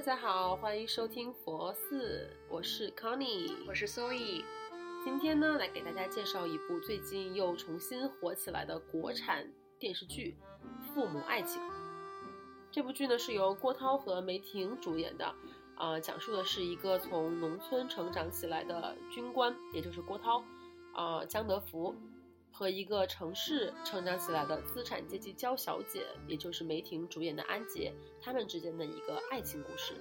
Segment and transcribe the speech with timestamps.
[0.00, 4.42] 大家好，欢迎收听佛寺，我是 Connie，我是 Zoe。
[5.04, 9.46] 今天呢，来给大家介绍一部最近又重新火起来的国产
[9.78, 10.34] 电视剧
[10.94, 11.60] 《父母爱情》。
[12.70, 15.34] 这部剧呢是由郭涛和梅婷主演的，
[15.76, 20.42] 呃，讲述的是一个从农村成长起来的军官，也就是郭涛，
[20.94, 21.94] 呃，江德福。
[22.52, 29.94] 和一个城市成长起来的资产阶级娇小姐，也就是梅婷主演的安杰，他们之间的一个爱情故事。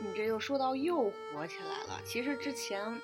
[0.00, 2.00] 你这又说到又火起来了。
[2.04, 3.00] 其实之前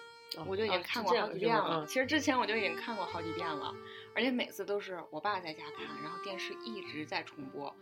[0.47, 1.87] 我就已经看过好几遍了。
[1.87, 3.75] 其实之前我就已经看过好几遍了，
[4.15, 7.75] 而且每次都是我爸在家看，然后电视一直在重播。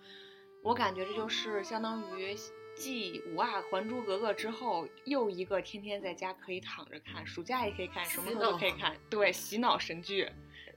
[0.63, 2.37] 我感觉这就是相当于
[2.77, 8.97] 继《五阿还珠格格》之后，又一个天天在家可以躺着看，暑假也可以看，什么时候都可以看。
[9.11, 10.31] 对，洗脑神剧。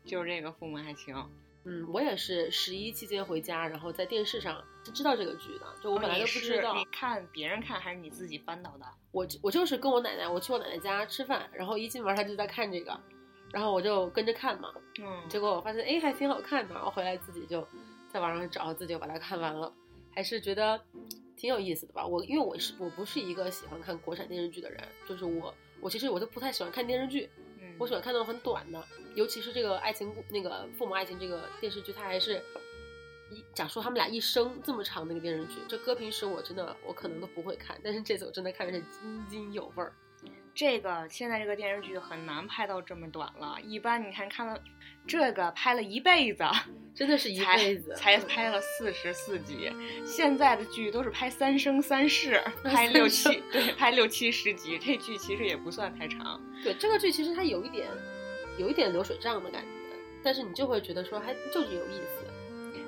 [0.05, 1.16] 就是这个父母爱情，
[1.64, 6.76] 嗯，我也是十一期间回家，然后在电视上是知道这个剧的，就我本来都不知道。
[6.76, 8.85] 你看别人看还是你自己翻到的？
[9.12, 12.99] 我我就是跟我奶奶，我去我奶奶家吃饭，然后一进门她就在看这个，
[13.52, 17.68] 然后我就跟着看嘛，嗯，结果我发现哎还挺好看的，然后回来自己就
[18.07, 19.74] 在网上找，自己就把它看完了，
[20.13, 20.79] 还是觉得
[21.35, 22.05] 挺有意思的吧。
[22.05, 25.51] 我因为我是我不是一个喜欢看国产电视剧的人，就是我
[25.82, 27.27] 我其实我都不太喜欢看电视剧。
[27.77, 28.82] 我喜欢看那种很短的，
[29.16, 32.41] 尤其是这个爱情那个父母爱情这个电视剧，它还是
[33.32, 35.55] 一讲述他们俩一生这么长的一个电视剧。
[35.68, 39.94] 这歌平时我真的我可能都不会看，但是这次我真的看的是津津有味儿。
[40.54, 44.57] 这个现在这个电视剧很难拍到这么短了，一般你看看了
[45.05, 46.46] 这个拍了一辈子，
[46.96, 49.70] 真的是一辈子才拍了四十四集。
[50.05, 54.79] 现在的剧都是拍三生三世， 拍六七对，拍六七十集。
[54.79, 56.41] 这剧其实也不算太长。
[56.63, 57.90] 对这个剧其实它有一点
[58.57, 59.67] 有一点流水账的感觉，
[60.23, 62.25] 但是你就会觉得说还就是有意思。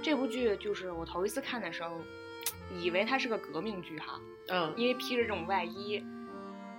[0.01, 1.99] 这部剧就是我头一次看的时候，
[2.79, 6.03] 以为它是个革命剧哈，嗯，因为披着这种外衣。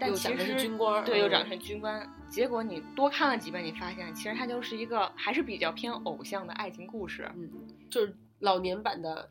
[0.01, 2.09] 但其实军官，对，又长成军官。
[2.31, 7.29] 结果你多看了几遍，你发现其实它就是一个还是比较偏偶像的爱情故事。
[7.35, 7.51] 嗯，
[7.91, 9.29] 就是老年版的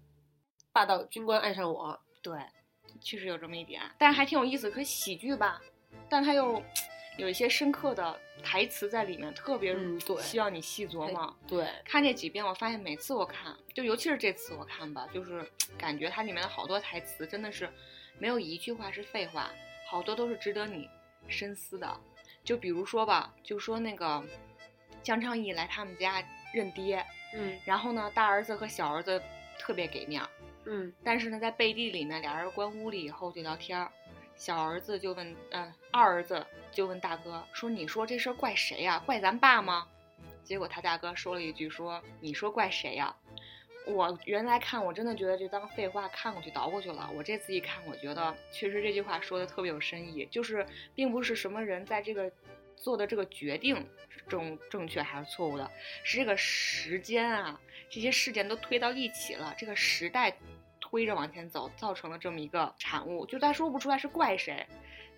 [0.73, 1.97] 霸道军官爱上我。
[2.21, 2.37] 对，
[2.99, 4.69] 确实有这么一点，但是还挺有意思。
[4.69, 5.61] 可喜剧吧，
[6.09, 6.61] 但它又
[7.17, 9.75] 有一些深刻的台词在里面，特别
[10.21, 11.35] 需要你细琢磨。
[11.47, 17.69] 对，看这几遍，我发现每次我看，就尤其是这次我看吧，就是感觉它里面的好多台词真的是
[18.17, 19.51] 没有一句话是废话。
[19.89, 20.89] 好多都是值得你
[21.29, 21.97] 深思的，
[22.43, 24.21] 就比如说吧，就说那个
[25.01, 26.21] 江昌义来他们家
[26.53, 29.21] 认爹，嗯，然后呢，大儿子和小儿子
[29.57, 30.21] 特别给面，
[30.65, 33.87] 嗯，但是呢，在背地里面，俩人关屋里以后就聊天，
[34.37, 39.01] 小儿子就问，嗯，二儿子就问大哥说：“你说这事儿怪谁呀？
[39.05, 39.87] 怪咱爸吗？”
[40.45, 43.13] 结果他大哥说了一句说：“你说怪谁呀？”
[43.87, 47.09] 我原来看，我真的觉得就当废话看过去倒过去了。
[47.15, 52.29] 我这次一看，我觉得确实这句话说的特别有深意，就是并不是什么人在这个
[52.75, 53.89] 做的这个决定
[54.27, 55.71] 正正确还是错误的，
[56.03, 57.59] 是这个时间啊，
[57.89, 60.37] 这些事件都推到一起了，这个时代
[60.89, 63.25] 推着往前走，造成了这么一个产物。
[63.25, 64.65] 就他说不出来是怪谁，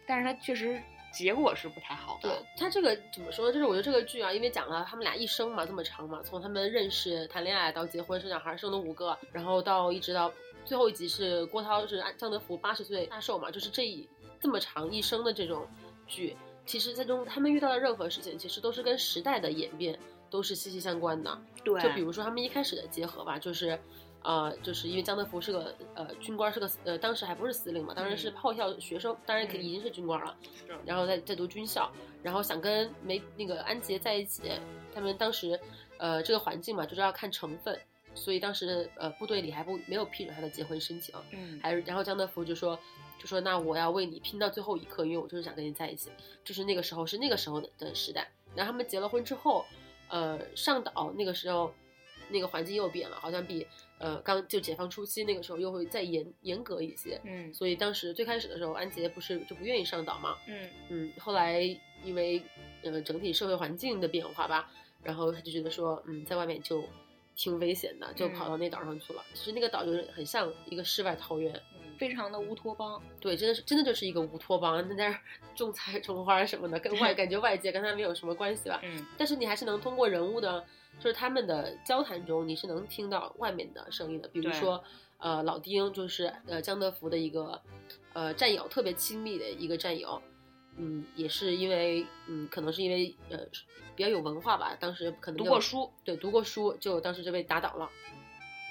[0.07, 0.81] 但是他确实。
[1.11, 2.29] 结果是不太好的。
[2.29, 3.51] 对他这个怎么说呢？
[3.51, 10.31] 就是我觉得这个剧啊，因为讲了他们俩一生嘛，这么长嘛，从他们认识、谈恋爱到结婚、生小孩，生了五个，然后到一直到
[10.63, 14.07] 最后一集是郭涛是张德福八十岁大寿嘛，就是这一
[14.39, 15.67] 这么长一生的这种
[16.05, 19.97] 剧，其实在中他们遇到的任何事情，其实都是跟时代的演变
[20.29, 21.41] 都是息息相关的。
[21.63, 23.79] 对，就比如说他们一开始的结合吧，就是。
[24.21, 30.35] 呃，就是因为江德福是个呃军官，是个呃当时还不是司令嘛，当时是炮校学生，当然已经是军官了，
[30.85, 31.89] 然后在在读军校，
[32.21, 34.51] 然后想跟梅那个安杰在一起，
[34.93, 35.57] 他们当时
[35.97, 37.79] 呃这个环境嘛，就是要看成分，
[38.13, 42.77] 所以当时呃部队里还不没有批准他的结婚申请，嗯，还是然后江德福就说
[43.17, 46.09] 就说那我要为你拼到最后一刻，因为我就是想跟你在一起，
[46.43, 49.65] 就是那个时候是那个时候的时代，然后他们结了婚之后，
[50.09, 51.73] 呃上岛那个时候
[52.29, 53.65] 那个环境又变了，好像比。
[54.01, 61.59] 呃，刚就解放初期那个时候又会再严严格一些，嗯，所以当时最开始的时候，安杰不是就不愿意上岛嘛，嗯嗯，后来
[62.01, 62.41] 因为
[62.81, 64.71] 呃整体社会环境的变化吧，
[65.03, 66.81] 然后他就觉得说，嗯，在外面就
[67.35, 69.21] 挺危险的，就跑到那岛上去了。
[69.33, 71.61] 其实那个岛就是很像一个世外桃源，
[71.97, 73.03] 非常的乌托邦。
[73.19, 75.19] 对，真的是真的就是一个乌托邦，在那儿
[75.57, 78.79] 种菜种花什么的，跟外 感觉外界跟他没有什么关系吧。
[78.81, 80.65] 嗯，但是你还是能通过人物的。
[80.99, 84.27] 就是他们的交谈中，你是能听到外面的声音的。
[84.27, 84.83] 比如说，
[85.17, 87.61] 呃，老丁就是呃江德福的一个
[88.13, 90.21] 呃战友，特别亲密的一个战友。
[90.77, 93.39] 嗯，也是因为嗯，可能是因为呃
[93.95, 97.89] 比较有文化吧，当时可能读过书，对，读过书，就当时就被打倒了。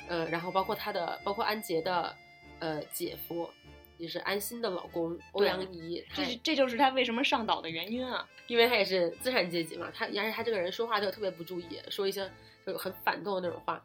[0.08, 2.14] 呃，然后包括他的，包括安杰的
[2.60, 3.50] 呃姐夫，
[3.98, 8.26] 也是安心的老公欧阳怡，他这这就是他为什么上岛的原因啊。
[8.46, 12.32] 因为他也是资产阶级嘛，他而且他这个人说话就特别不注意，说一些
[12.66, 13.84] 就很反动的那种话。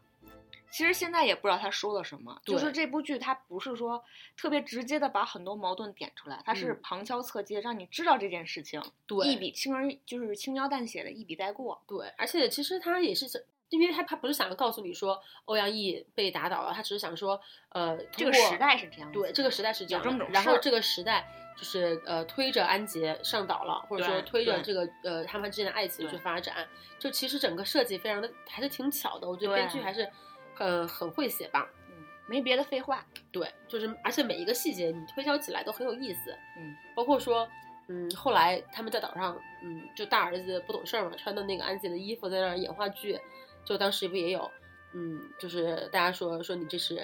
[0.70, 4.02] 其实现在也不知道他说了什么，就是这部剧它不是说
[4.36, 11.80] 特别直接的把很多矛盾点出来，它是嗯旁敲侧击，让你知道这件事情，对一笔轻而就是轻描淡写的一笔带过。
[11.86, 13.40] 对，而且其实他也是想，
[13.70, 17.40] 因为他他不是想要告诉你说欧阳毅被打倒了，他只是想说，
[17.70, 21.26] 呃，这个时代是这样，对，这个时代是这样这种然后这个时代
[21.56, 26.66] 就是呃推着安杰上岛了，或者说推着这个呃他们之间的爱情去发展，
[26.98, 30.08] 就其实整个设计非常的还是挺巧的，我觉得编剧还是
[30.54, 31.68] 很很会写吧。
[31.88, 37.48] 嗯，没别的废话，对，就是而且每一个细节你推敲起来都很有意思，嗯，包括说，
[37.88, 43.20] 嗯，后来他们在岛上，嗯，就大儿子不懂事儿嘛，穿的那个安杰的衣服在那儿演话剧，
[43.64, 44.50] 就当时不也有，
[44.92, 47.00] 嗯，就是大家说说你这是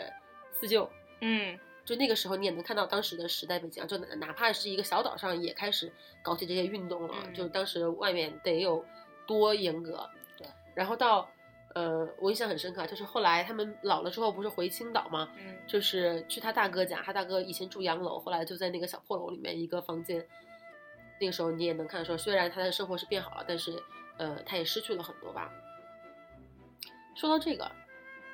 [0.52, 0.88] 四舅，
[1.20, 5.92] 嗯，就那个时候你也能看到当时的时代背景啊，就哪哪怕是一个小岛上也开始
[6.22, 8.84] 搞起这些运动了，嗯就当时外面得有
[9.26, 11.28] 多严格，对，然后到。
[11.72, 15.30] 呃，我印象很深刻，就是后来他们老了之后，不是回青岛吗？
[15.38, 20.26] 嗯，就是去他大哥家，他大哥以前住洋楼，后来就在那个小破楼里面一个房间。
[21.20, 23.80] 那个时候你也能看说，虽然他的生活是变好了，但是
[24.18, 25.48] 呃，他也失去了很多吧。
[27.20, 27.70] 说到这个，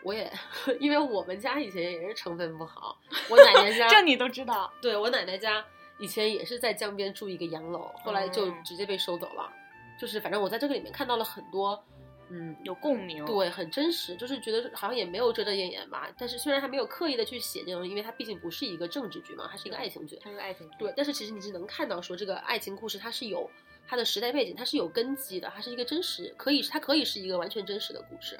[0.04, 0.32] 我也
[0.78, 2.96] 因为我们家以前也是成分不好，
[3.28, 5.64] 我奶奶家 这你都知道，对我奶奶家
[5.98, 9.52] 以前也是在江边住一个洋楼，后来就嗯直接被收走了。
[9.98, 11.82] 就是反正我在这个里面看到了很多，
[12.28, 16.08] 嗯，有共鸣，对，很真实，就是觉得好像也没有遮遮掩掩吧。
[16.16, 20.16] 但是虽然还没有刻意的去写这种，因为它毕竟不是一个政治剧嘛，它是一个爱情剧。
[20.22, 23.50] 它是爱情剧，对，但是其实你是能看到说这个爱情故事它是有
[23.88, 28.38] 它的时代背景，它是有根基的，它是一个真实，可以它可以是一个完全真实的故事。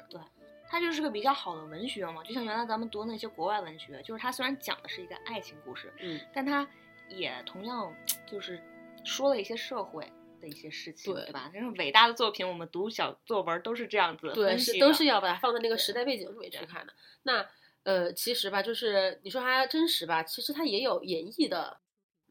[0.69, 6.67] 它就是个比较好的文学嘛，就像原来咱们读那些国外文学，就是它虽然讲的是一个爱情故事，嗯，但它
[7.09, 7.93] 也同样
[8.25, 8.61] 就是
[9.03, 10.11] 说了一些社会
[10.41, 11.49] 的一些事情，对对吧？
[11.53, 16.93] 这种伟大的作品，我们读小作文都是这样子对，是都是要把它放在那个时代背景里面去看的。
[17.23, 17.45] 那
[17.83, 21.77] 呃，其实吧，就是你说它真实吧，其实它也有演绎的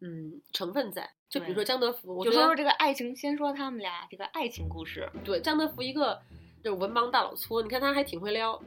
[0.01, 1.11] 嗯成分在。
[1.29, 5.11] 就比如说江德福，我就说说这个爱情，先说他们俩这个爱情故事。
[5.25, 6.21] 对江德福一个
[6.67, 8.61] 就是文盲大老粗，你看他还挺会撩。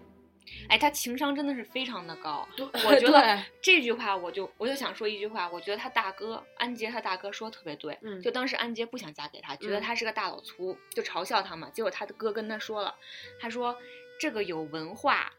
[0.70, 2.48] 哎，他情商真的是非常的高。
[2.56, 7.98] 对我觉得这句话，我就我就想说一句话，我觉得他大哥安杰他大哥说得特别对。
[8.02, 11.70] 嗯就当时安杰不想嫁给他，觉得嗯他是个大老粗，就嘲笑他嘛。
[11.72, 12.96] 结果他的哥跟他说了，
[13.38, 13.76] 他说
[14.18, 15.30] 这个有文化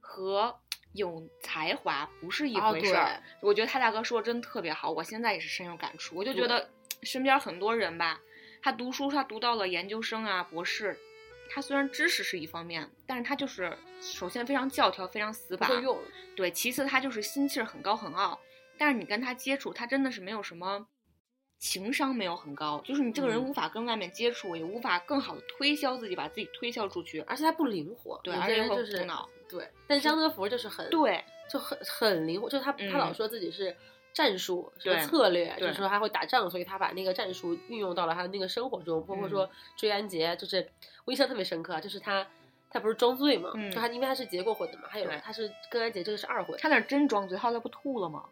[0.00, 0.52] 和
[0.94, 3.22] 有才华不是一哦回事儿。
[3.40, 6.16] 我觉得他大哥说的真特别好，我现在也是深有感触。
[6.16, 6.68] 我就觉得
[7.04, 8.20] 身边很多人吧，
[8.60, 10.98] 他读书，他读到了研究生啊、博士，
[11.48, 15.98] 他虽然知识是一方面，但是他就是首先非常教条、非常死板，会用。
[16.36, 18.38] 对，其次他就是心气儿很高很傲，
[18.76, 20.86] 但是你跟他接触，他真的是没有什么
[21.58, 27.20] 情商，没有很高，就是你这个人嗯无法跟外面接触，也无法更好的推销自己，把自己推销出去。
[27.22, 29.28] 而且他不灵活，对，而且会些人就是苦恼。
[29.48, 33.74] 对，但张德福就是很对，就很很灵活，就他他老嗯说自己是
[34.18, 40.68] 战术，什么策略，就是说他会打仗，所以他把那个战术运用到了他的那个生活中，包括嗯说追安杰，就是
[41.04, 42.26] 我印象特别深刻啊，就是他
[42.68, 48.24] 他不是装醉嘛，嗯就他因为他是结过婚的嘛，还有对他是跟安杰这个是二婚，他那真装醉，后来不吐了吗？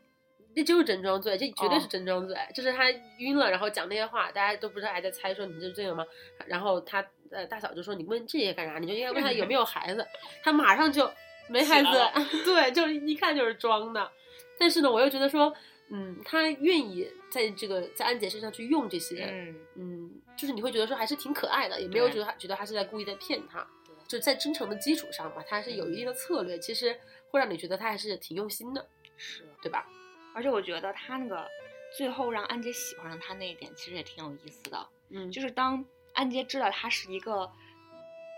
[0.57, 6.05] 那就是真装醉，这绝对是哦真装醉，就是他晕了，然后讲那些话，大家都不是还在猜说你这醉了吗？
[6.47, 8.81] 然后他呃大嫂就说你问这些干啥？
[8.81, 10.05] 你就应该问他有没有孩子，
[10.43, 11.09] 他马上就
[11.49, 11.89] 没孩子
[12.45, 14.11] 对，就是一看就是装的。
[14.59, 15.53] 但是呢，我又觉得说，
[15.89, 26.99] 嗯，他愿意在这个在安杰身上去用这些，嗯，嗯，就是你会觉得说还是挺可爱的，也没有觉得他觉得他是在故意在骗他对，就在真诚的基础上吧，他还是有一定的策略，其实
[27.31, 29.45] 会让你觉得他还是挺用心的，是。
[29.63, 29.87] 对吧？
[30.35, 31.49] 而且我觉得他那个
[31.97, 34.87] 最后让安杰喜欢上他那一点，其实也挺有意思的。
[35.11, 37.51] 嗯，就是当安杰知道他是一个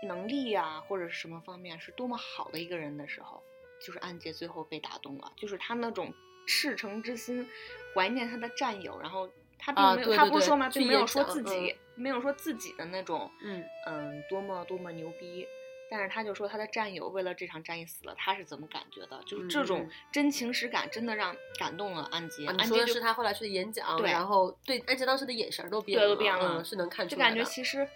[0.03, 3.43] 能力呀、或者是什么方面是多么好的一个人的时候，
[3.85, 6.13] 就是安杰最后被打动了，就是他那种
[6.49, 7.47] 赤诚之心，
[7.93, 9.29] 怀念他的战友，然后
[9.59, 15.47] 他并没有，啊对对对他不是说嘛，去并没有说自己，没有说自己的那种，嗯嗯，多么多么牛逼。
[15.91, 19.19] 但是他就说他的战友为了这场战役死了，他是怎么感觉的？
[19.25, 22.45] 就是这种真情实感，真的让感动了安杰。
[22.45, 27.35] 安杰就说的是他后来去的演讲，对然后对安杰当时的眼神儿都变了，对都变了嗯，是能看出来就感。
[27.35, 27.87] 觉其实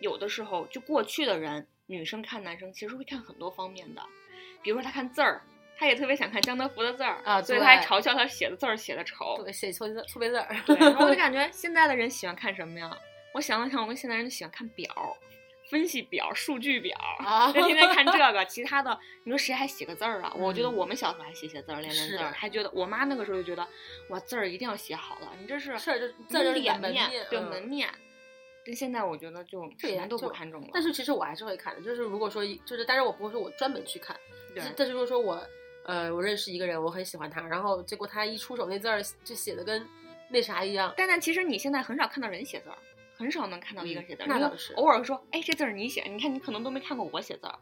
[0.00, 4.02] 有的时候，就过去的人，女生看男生其实会看很多方面的，
[4.60, 5.40] 比如说他看字儿，
[5.80, 9.42] 他也特别想看江德福的字儿啊所以他还嘲笑他写的字儿写的丑。
[9.42, 10.46] 对，写错字错别字儿。
[10.66, 12.94] 对， 然后我就感觉现在的人喜欢看什么呀？
[13.32, 15.16] 我想了想，我们现在人就喜欢看表，
[15.70, 18.44] 分析表、数据表，啊就天天看这个。
[18.44, 20.30] 其他的，你说谁还写个字儿啊？
[20.36, 23.66] 我觉得嗯我们小时候还写写字儿、练练字儿，还觉得我妈那个时候就觉得，
[24.10, 27.88] 哇，字儿一定要写好了，你这是事儿就字儿就是脸面对嗯门面。
[28.66, 30.68] 但现在我觉得就对呀什么都不看重了。
[30.74, 34.14] 但是其实我还是会看的，就是如果说就是，但是我不会说我专门去看，
[34.54, 35.42] 对但是如果说我
[35.84, 39.86] 呃我认识一个人，我很喜欢他，然后结果他一出手那字儿就写的跟
[40.28, 42.78] 那啥一样，但但其实你现在很少看到人写字儿，
[43.16, 44.26] 很少能看到一个人写字儿。
[44.26, 47.58] 嗯那倒是偶尔说，哎，这字儿你写，你看你可能都没看过我写字儿，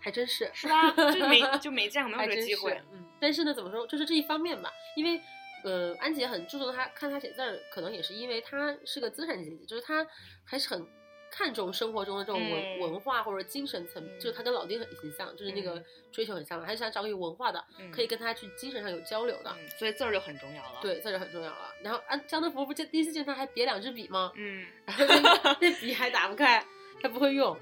[0.00, 0.90] 还真是是吧？
[1.12, 2.80] 就没 就没见过，没有这个机会。
[2.92, 5.20] 嗯，但是呢，怎么说，就是这一方面吧，因为。
[5.62, 10.06] 呃，安姐很注重他看他写字儿，可能也是因为他是个资产阶级，就是他
[10.42, 10.82] 还是很
[11.30, 19.54] 看重生活中的这种文、嗯文化或者精神层，嗯就是他跟老丁很很像，就是那个嗯追求很像嘛，还是想找个有文化的，嗯可以跟他去精神上有交流的。
[19.58, 21.74] 嗯，所以字儿就很重要了。，对，字儿就很重要了。
[21.82, 24.32] 然后啊江德福不见第一次见他还别两支笔吗？
[24.36, 26.64] 嗯，然后那那笔还打不开，
[27.00, 27.56] 他不会用。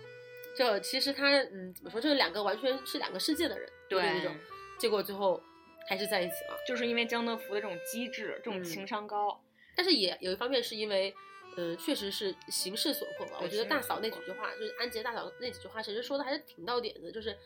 [0.57, 4.35] 就其实他嗯怎么说，就是两个完全是两个世界的人，对那种。
[4.79, 5.41] 结果最后
[5.89, 6.57] 还是在一起了。
[6.67, 9.41] 就是因为江德福的这种机智，这种嗯情商高。
[9.77, 11.15] 但是也有一方面是因为，
[11.59, 13.39] 呃，确实是形势所迫吧。
[13.43, 17.11] 我觉得大嫂那几句话，就是安杰大嫂那几句话，其实说的还是挺到点子。
[17.11, 17.37] 就是，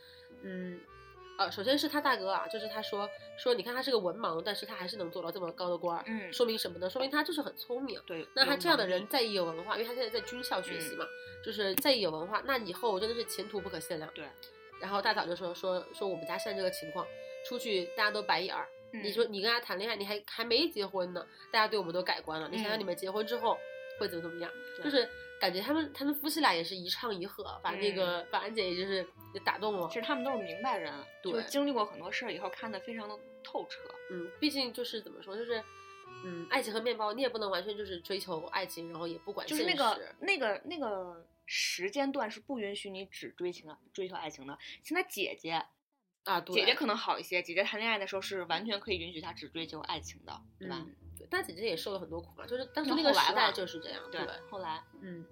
[0.43, 0.79] 嗯，
[1.39, 6.91] 呃，首先是他大哥啊，就是他说说，你看他是个文盲，但是他还是能做到这么高的官儿，嗯说明什么呢？
[6.91, 7.99] 说明他就是很聪明。
[8.07, 11.07] 对，那他这样的人，在意有文化，因为他现在在军校学习嘛，
[11.43, 14.13] 就是在意有文化，那以后真的是前途不可限量。
[14.15, 14.27] 对，
[14.79, 17.07] 然后大嫂就说说说我们家现在这个情况，
[17.49, 18.69] 出去大家都白眼儿。
[18.95, 22.47] 你嗯说你跟他谈恋爱，你还还没结婚呢，大家对我们都改观了。
[22.53, 23.59] 你想想嗯你们结婚之后
[24.03, 24.51] 会怎么怎么样？
[24.83, 25.09] 就是
[25.41, 29.95] 感觉他们他们夫妻俩也是一唱一和，把那嗯个把安姐也就是也打动了其。
[29.95, 30.93] 实他们都是明白人，
[31.23, 33.79] 就对经历过很多事儿以后，看得非常的透彻。
[34.11, 35.63] 嗯，毕竟就是怎么说，就是
[36.25, 39.65] 嗯，爱情和面包，你也不能完全就是追求爱情，然后也不管就是。
[39.65, 44.59] 那个那个那个时间段是不允许你只追情的追求爱情的。
[44.83, 45.65] 现在姐姐
[46.25, 50.77] 啊，对姐姐可能好一些，姐姐谈恋爱的时候是完全可以允许她只追求爱情的，对吧？
[50.87, 55.25] 嗯，对，但姐姐也受了很多苦嘛，就是当时那那个时代就是这样，对，后来嗯，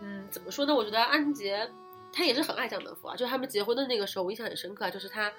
[0.00, 0.74] 嗯，怎么说呢？
[0.74, 1.70] 我觉得安杰
[2.12, 5.30] 他也是很爱江德福啊，就是他们结婚的那个时候，我印象很深刻啊，就是他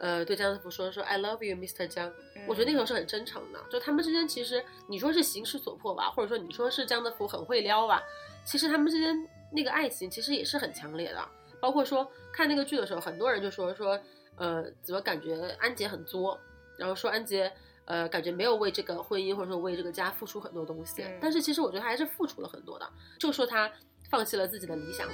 [0.00, 1.86] 呃对江德福说说 I love you, Mr.
[1.86, 2.12] 江，
[2.48, 8.02] 我觉得那个时候是很真诚的，就他们之间其实你说是形势所迫吧，或者说你说是江德福很会撩吧，
[8.44, 9.16] 其实他们之间
[9.52, 11.28] 那个爱情其实也是很强烈的，
[11.60, 14.00] 包括说看那个剧的时候，很多人就说说
[14.36, 16.38] 呃怎么感觉安杰很作，
[16.76, 17.52] 然后说安杰。
[17.84, 22.88] 呃，感觉没有为这个婚姻或者说为这个家付出很多东西，嗯但是其实我觉得他还是付出了很多的。
[23.18, 23.70] 就说他
[24.08, 25.08] 放弃了自己的理想，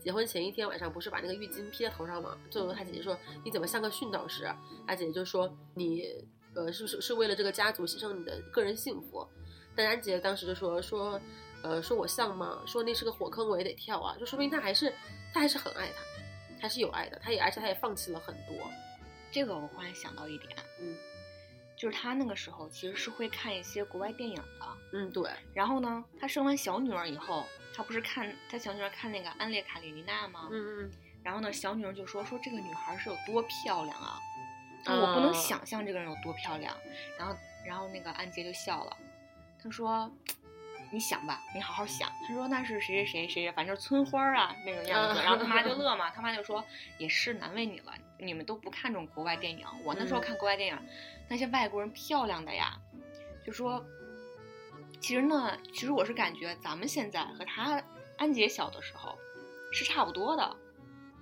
[0.00, 2.36] 结婚前一天晚上不是把那个浴巾披在头上吗？
[2.50, 4.56] 就他姐姐说你怎么像个训导师啊？
[4.86, 6.04] 他姐姐就说你
[6.54, 9.26] 呃是不是是为了这个家族牺牲你的个人幸福？
[9.74, 11.20] 但安杰当时就说说
[11.62, 12.62] 呃说我像吗？
[12.66, 14.92] 说那是个火坑我也得跳啊，就说明他还是
[15.32, 16.02] 他还是很爱他，
[16.60, 17.18] 还是有爱的。
[17.22, 18.56] 他也而且他也放弃了很多。
[19.30, 20.94] 这个我忽然想到一点，嗯
[21.82, 24.76] 就是他那个时候其实是会看一些国外电影的。
[24.92, 30.48] 嗯，对，然后呢，他生完小女儿以后，他不是看他小女儿看那个《安列卡列尼娜》吗？
[30.52, 30.90] 嗯嗯
[31.24, 34.20] 然后呢，小女儿就说说这个女孩是有多漂亮啊，
[34.84, 36.72] 啊我不能啊想象这个人有多漂亮。
[37.18, 37.36] 然后
[37.66, 38.96] 然后那个安杰就笑了，
[39.60, 40.08] 他说。
[40.94, 42.12] 你想吧，你好好想。
[42.28, 45.20] 他说那是谁谁谁谁，反正村花儿啊那个样子。
[45.20, 46.62] 啊然后他妈就乐嘛，他妈就说
[46.98, 47.94] 也是难为你了，
[48.26, 49.66] 你们都不看重国外电影。
[49.84, 50.78] 我那时候嗯看国外电影，
[51.28, 52.80] 那些外国人漂亮的呀，
[53.44, 53.84] 就说，
[55.00, 57.82] 其实呢，其实我是感觉咱们现在和他
[58.16, 59.18] 安杰小的时候
[59.72, 60.56] 是差不多的，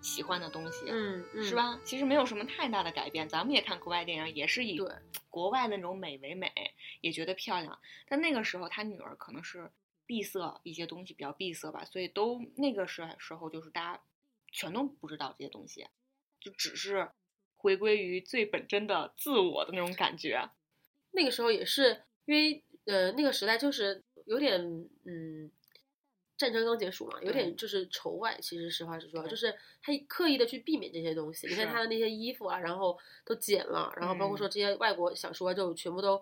[0.02, 1.54] 喜欢的东西，嗯嗯，是？
[1.54, 1.80] 吧？
[1.84, 3.28] 其实没有什么太大的改变。
[3.28, 4.80] 咱们也看国外电影，也是以
[5.28, 6.52] 国外的那种美为美，
[7.00, 7.78] 也觉得漂亮。
[8.08, 9.70] 但那个时候他女儿可能是
[10.06, 14.00] 闭塞，一些东西比较闭塞吧，所以都那个时时候就是大家
[14.50, 15.86] 全都不知道这些东西，
[16.40, 17.10] 就只是
[17.56, 20.50] 回归于最本真的自我的那种感觉。
[21.12, 24.60] 那个时候也是因为呃那个时代就是有点
[25.04, 25.50] 嗯。
[26.40, 28.34] 战争刚结束嘛，有点就是仇外。
[28.40, 31.46] 其实实话实说，就是他刻意的去避免这些东西。
[31.46, 36.18] 你看他的那些衣服啊，然后都剪了，然后包括嗯说这些外国小说啊，就全部都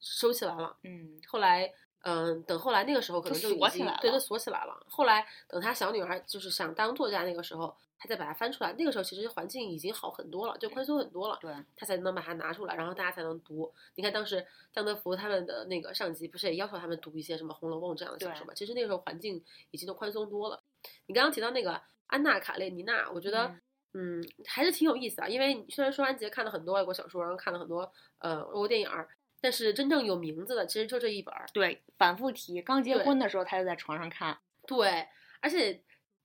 [0.00, 0.74] 收起来了。
[0.84, 1.70] 嗯，后来，
[2.02, 4.86] 嗯，等后来那个时候可能就已经对，锁起来了都锁起来了。
[4.88, 8.72] 后来等他小女儿就是想当作家那个时候，他再把它翻出来。
[8.74, 11.36] 那个时候其实环境已经好很多了，就宽松很多了。
[11.40, 13.72] 对，他才能把它拿出来，然后大家才能读。
[13.96, 18.52] 你看当时江德福他们的那个上级不是也要求他们读一些什么《红楼梦》这样的小说吗？
[18.54, 20.62] 其实那个时候环境已经都宽松多了。
[21.06, 23.52] 你刚刚提到那个安娜·卡列尼娜，我觉得
[23.94, 25.28] 嗯还是挺有意思啊。
[25.28, 29.08] 因为虽然说安杰看了很多外国小说，然后看了很多呃外国电影儿，
[29.40, 31.46] 但是真正有名字的其实就这一本儿。
[31.52, 32.60] 对，反复提。
[32.62, 34.38] 刚结婚的时候，他就在床上看。
[34.66, 35.06] 对，
[35.40, 35.80] 而且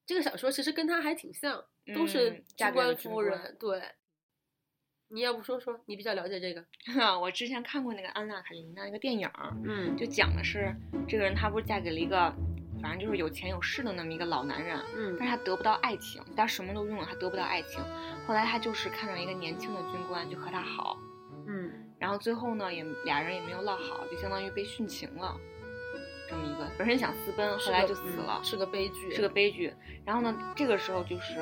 [0.06, 3.56] 这个小说其实跟他还挺像，都是嗯嫁军官夫人。
[3.60, 3.82] 对，
[5.10, 6.66] 你要不说说，你比较了解这个？
[7.20, 10.76] 我之前看过那个安娜卡列尼娜那个电影儿，嗯就讲的是
[11.08, 12.34] 这个人她不是嫁给了一个，
[12.82, 17.80] 反正就是有钱有势的那么一个老男人，嗯但是他得不到爱情，他什么都拥有，他得不到爱情。
[18.28, 21.13] 后来他就是看上一个年轻的军官，就和他好，嗯
[22.04, 25.40] 然后最后呢，也俩人也没有落好，就相当于被殉情了，
[26.30, 29.74] 这么一个本身想私奔，后来就死了，嗯是个悲剧，是个悲剧。
[30.04, 31.40] 然后呢，这个时候就是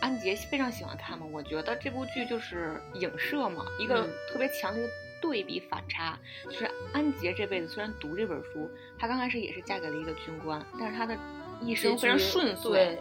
[0.00, 4.88] 安杰非常喜欢看嘛，我觉得这部剧就是影射嘛，一个嗯特别强烈的
[5.20, 6.18] 对比反差。
[6.44, 11.14] 就是安杰这辈子虽然读这本书，她刚开始也是嫁给了一个军官，但是她的
[11.60, 12.98] 一生非常顺遂，对，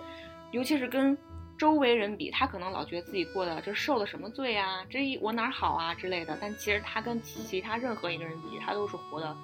[0.52, 1.18] 尤其是跟。
[1.58, 6.38] 周围人比，他可能老觉得自己过的这受了什么罪啊，这一我哪儿好啊之类的。
[6.40, 9.36] 但其实他跟其他任何一个人比，他都是活的，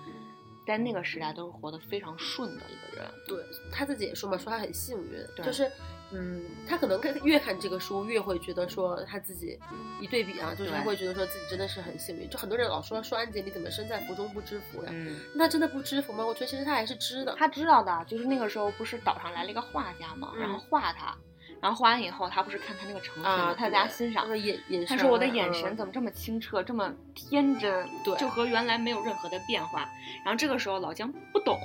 [0.65, 3.11] 在那个时代都是活得非常顺的一个人。
[3.27, 5.71] 对他自己也说嘛，说他很幸运，就是，
[6.11, 9.59] 嗯，他可能看越看这个书，越会觉得说他自己
[9.99, 12.29] 一对比啊，就是他会觉得说自己真的是很幸运。
[12.29, 14.89] 就很多人老说说安杰你怎么身在福中不知福呀？
[14.93, 16.23] 嗯，那真的不知福吗？
[16.23, 17.35] 我觉得其实他还是知的。
[17.39, 21.17] 他知道的，就是那个时候不是岛上来了一个画家嘛，嗯然后画他，
[21.63, 24.27] 然后画完以后，他不是看他那个成品啊嘛，，他在家欣赏他。
[24.27, 29.89] 说眼眼神，他说我的眼神嗯怎么这么清澈，这么天真，对就和原来没有任何的变化。
[30.25, 31.57] 然后这个时候老姜不懂，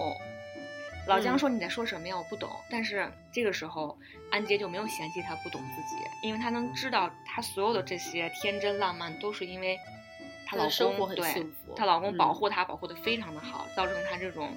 [1.08, 2.16] 老姜嗯说你在说什么呀？
[2.16, 2.48] 我不懂。
[2.70, 3.98] 但是这个时候
[4.30, 9.76] 安杰就没有嫌弃他不懂自己，因为他能知道他所有的这些天真浪漫都是因为
[10.46, 14.48] 她老公对她老公嗯保护她，保护的非常的好，造成她这种。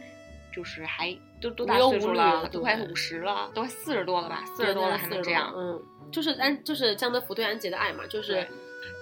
[0.53, 2.47] 就是还都多大岁数了？
[2.49, 4.43] 都快五十了，都快四十多了吧？
[4.55, 5.53] 四十多了40还能这样？
[5.55, 5.81] 嗯，
[6.11, 8.45] 就是安就是江德福对安杰的爱嘛，就是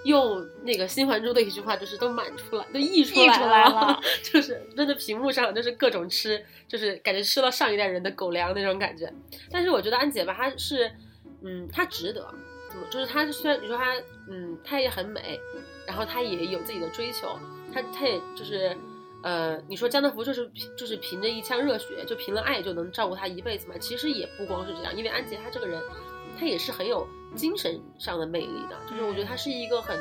[0.04, 9.12] 用那个《新还珠》的一句话，就是都满出来，都溢出溢来出来了 就是真的屏幕上就是各种吃，就是感觉吃了上一代人的狗粮那种感觉。
[9.50, 10.90] 但是我觉得安杰吧，她是，
[11.42, 12.32] 嗯，她值得，
[12.68, 13.94] 怎么就是她虽然你说她，
[14.30, 15.40] 嗯，她也很美，
[15.86, 17.38] 然后她也有自己的追求，
[17.74, 18.76] 她她也就是。
[19.22, 23.74] 呃，你说江德福就是凭就是凭着一腔热血，就凭了爱就能照顾他一辈子嘛？
[23.78, 25.82] 其实也不光是这样，因为安杰他这个人，
[26.38, 29.98] 她也是很有精神上的魅力的，就是我觉得她是一个很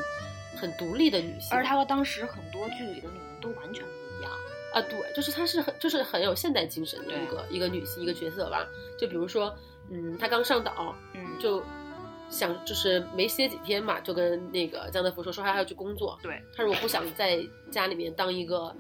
[0.56, 4.32] 很独立的女性，而她和当时很多剧里的女人都完全不一样。
[4.74, 8.66] 啊，对，就是她是很就是很有现代精神的一个一个女性一个角色吧。
[8.98, 9.54] 就比如说，
[9.92, 11.62] 嗯，她刚上岛嗯，就
[12.30, 18.74] 想就是没歇几天嘛，就跟那个江德福说说她要去工作，对，她说我不想在家里面当一个。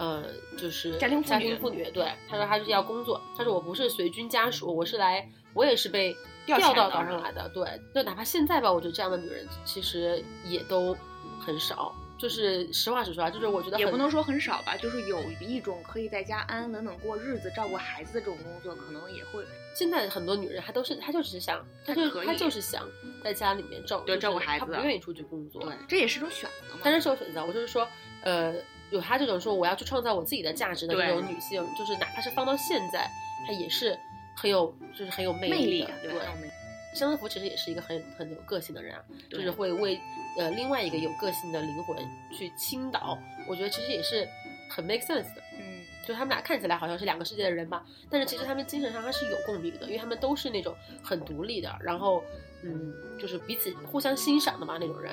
[0.00, 0.24] 呃，
[0.56, 10.96] 就是家庭妇女家庭妇女，对，他说他就是要工作，他说我不是随军家属，我是来，我也是被调到岛上来的，对，就哪怕现在吧，我觉得这样的女人其实也都
[11.38, 22.88] 很少，就是实话实说啊，就是我觉得也不能说很少吧，就是有一种可以在家安安稳稳过日子、照顾孩子的这种工作，可能也会现在很多女人，她都是她就只是想，她就她就是想
[23.22, 25.60] 在家里面照对照顾孩子她不愿意出去工作。
[25.62, 26.80] 对，这也是一种选择嘛。
[26.82, 27.86] 当然是有选择，我就是说，
[28.22, 28.54] 呃，
[28.90, 33.10] 有她这种说我要去创造我自己的价值的这种女性，就是哪怕是放到现在，
[33.46, 33.98] 她也是
[34.36, 35.90] 很有就是很有魅魅力的。
[36.02, 36.52] 对，很有魅力
[36.92, 40.00] 江德福其实也是一个很很有个性的人啊，就是会为
[40.36, 41.96] 呃另外一个有个性的灵魂
[42.36, 44.28] 去倾倒，我觉得其实也是
[44.68, 45.42] 很 make sense 的。
[45.56, 52.24] 嗯，就他们俩看起来好像是两个世界的人吧，但是其实他们精神上还是有共鸣的，因为他们都是那种很独立的，然后
[52.64, 55.12] 嗯，就是彼此互相欣赏的嘛那种人。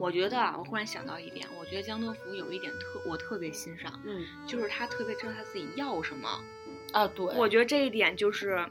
[0.00, 6.42] 我觉得啊，我忽然想到一点，我觉得江德福有一点特我特别欣赏，嗯就是他特别知道他自己要什么。
[6.92, 8.66] 啊，对，我觉得这一点就是，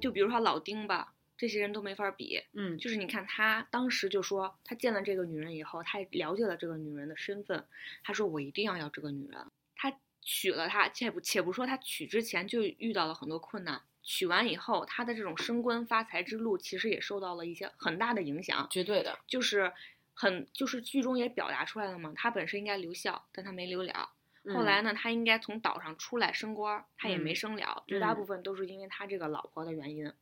[0.00, 2.42] 就比如说老丁吧，这些人都没法比。
[2.54, 7.64] 嗯就是你看他当时就说，他见了这个女人以后，他也了解了这个女人的身份，
[8.02, 9.38] 他说我一定要要这个女人。
[9.76, 18.66] 他娶了她，且不且不说他娶之前就遇到了很多困难，娶完以后，他的这种升官发财之路其实也受到了一些很大的影响。
[18.70, 19.72] 绝对的，就是
[20.14, 24.10] 很就是剧中也表达出来了嘛，他本身应该留校，但他没留了。
[24.44, 30.12] 嗯后来呢，他应该从岛上出来升官儿，他也没嗯升了，绝大嗯部分都是因为他这个老婆的原因。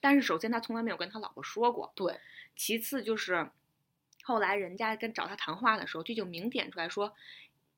[0.00, 2.18] 但是首先他从来没有跟他老婆说过，对，
[2.56, 3.50] 其次就是
[4.24, 7.14] 后来人家跟找他谈话的时候，这就明点出来说，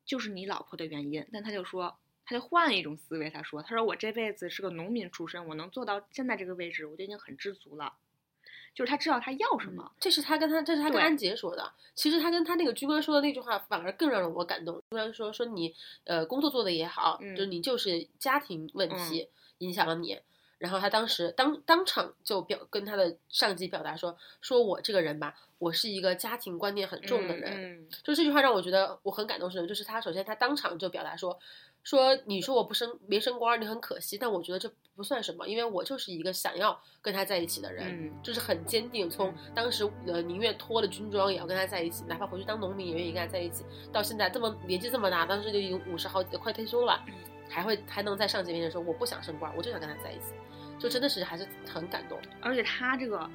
[0.03, 1.27] 就是你老婆的原因。
[1.31, 7.93] 但他就说，他就换一种思维，他说，他说我这辈子是个农民出身，我能做到现在这个位置，我就已经很知足了。
[8.73, 11.71] 就是他知道他要什么，这是他跟他，这是他跟安杰说的。
[11.93, 14.75] 其实他跟他那个军官说的那句话，反而更让我感动。
[14.75, 19.29] 军官说说你呃工作做的也好，嗯就你就是家庭问题
[19.59, 20.19] 影响了你。
[20.57, 27.51] 然后他当时当当场就表跟他的上级表达说，说我这个人吧，我是一个家庭观念很重的人。
[27.81, 31.39] 嗯，就这句话让我觉得我很感动，是就是他首先他当场就表达说，
[31.83, 47.13] 说你说我不升没升官，你很可惜，但我觉得这不算什么，因为我就是一个想要跟他在一起的人，嗯就是很坚定，从当时呃宁愿脱了军装也要跟他在一起，哪怕回去当农民也愿意跟他在一起，到现在这么年纪这么大，当时就已经五十好几，快退休了，嗯
[47.49, 50.33] 还会还能在上级面前说我不想升官，我就想跟他在一起，
[50.79, 52.17] 就真的是还是很感动。
[52.39, 53.29] 而且他这个，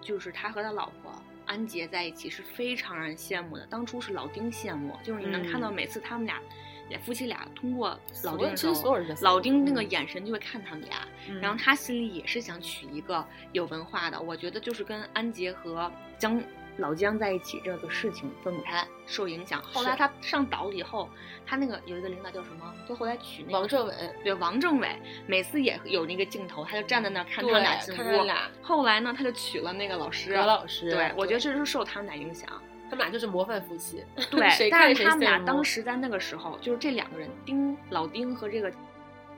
[0.00, 1.10] 就是他和他老婆
[1.44, 3.66] 安杰在一起是非常让人羡慕的。
[3.66, 6.40] 当初是老丁羡慕，就是你能看到嗯每次他们俩，
[6.88, 14.20] 俩夫妻俩通过老丁的时候，其实所有人老丁那个嗯眼神就会看他们俩，嗯然后他心里也是想娶一个有文化的。
[14.20, 16.42] 我觉得就是跟安杰和江
[16.78, 19.62] 老姜在一起这个事情分不开，受影响。
[19.62, 21.08] 后来他上岛以后，
[21.46, 22.74] 他那个有一个领导叫什么？
[22.86, 24.88] 就后来娶那个王政委对王政委，
[25.26, 27.96] 每次也有那个镜头，他就站在那儿看他们俩进屋。
[27.96, 30.36] 看他俩后来呢，他就娶了那个老师。
[30.36, 32.46] 何老师，对，我觉得这是受他们俩影响。
[32.88, 34.04] 他们俩就是模范夫妻。
[34.30, 38.72] 对 谁，但看谁是他们俩当时在那个时候，就是这两个人，丁老丁和这个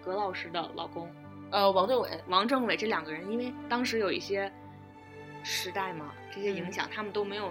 [0.02, 1.10] 葛老师的老公
[1.50, 4.52] 呃，王政委，王政委这两个人，因为当时有一些
[5.42, 7.50] 时代嘛，这些影嗯响，他们都没有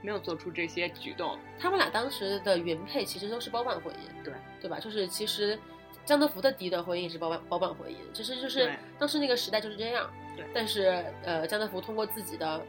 [0.00, 1.36] 没有做出这些举动。
[1.58, 4.78] 他们俩当时的原配其实都是包办婚姻，对对吧？
[4.78, 5.58] 就是其实
[6.04, 10.08] 江德福的第一段婚姻也是包办包办婚姻，其实就是当时那个时代就是这样。
[10.36, 12.66] 对但是呃，江德福通过自己的，嗯，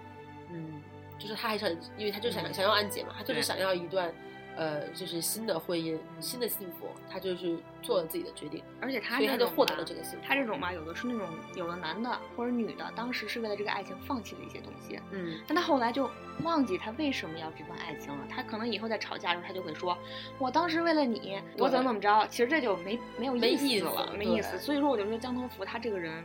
[1.22, 4.12] 就是他还是很，因为他就想、嗯想要安姐嘛，他就是想要一段。
[4.58, 10.26] 呃，就是新的婚姻，新的幸福，他就是做了自己的决定，而且他所以他就获得了这个幸福。
[10.28, 16.08] 他这种嘛，有的是那种有的男的或者女的，当时是为了这个爱情放弃了一些东西，嗯，但他后来就
[16.44, 18.28] 忘记他为什么要这段爱情了。
[18.30, 19.98] 他可能以后在吵架的时候，他就会说
[20.38, 24.60] ：“我当时为了你，我怎么怎么着。”其实这就没没有意意思思了，没对意思。
[24.60, 26.22] 所以说，我就觉得江头福他这个人，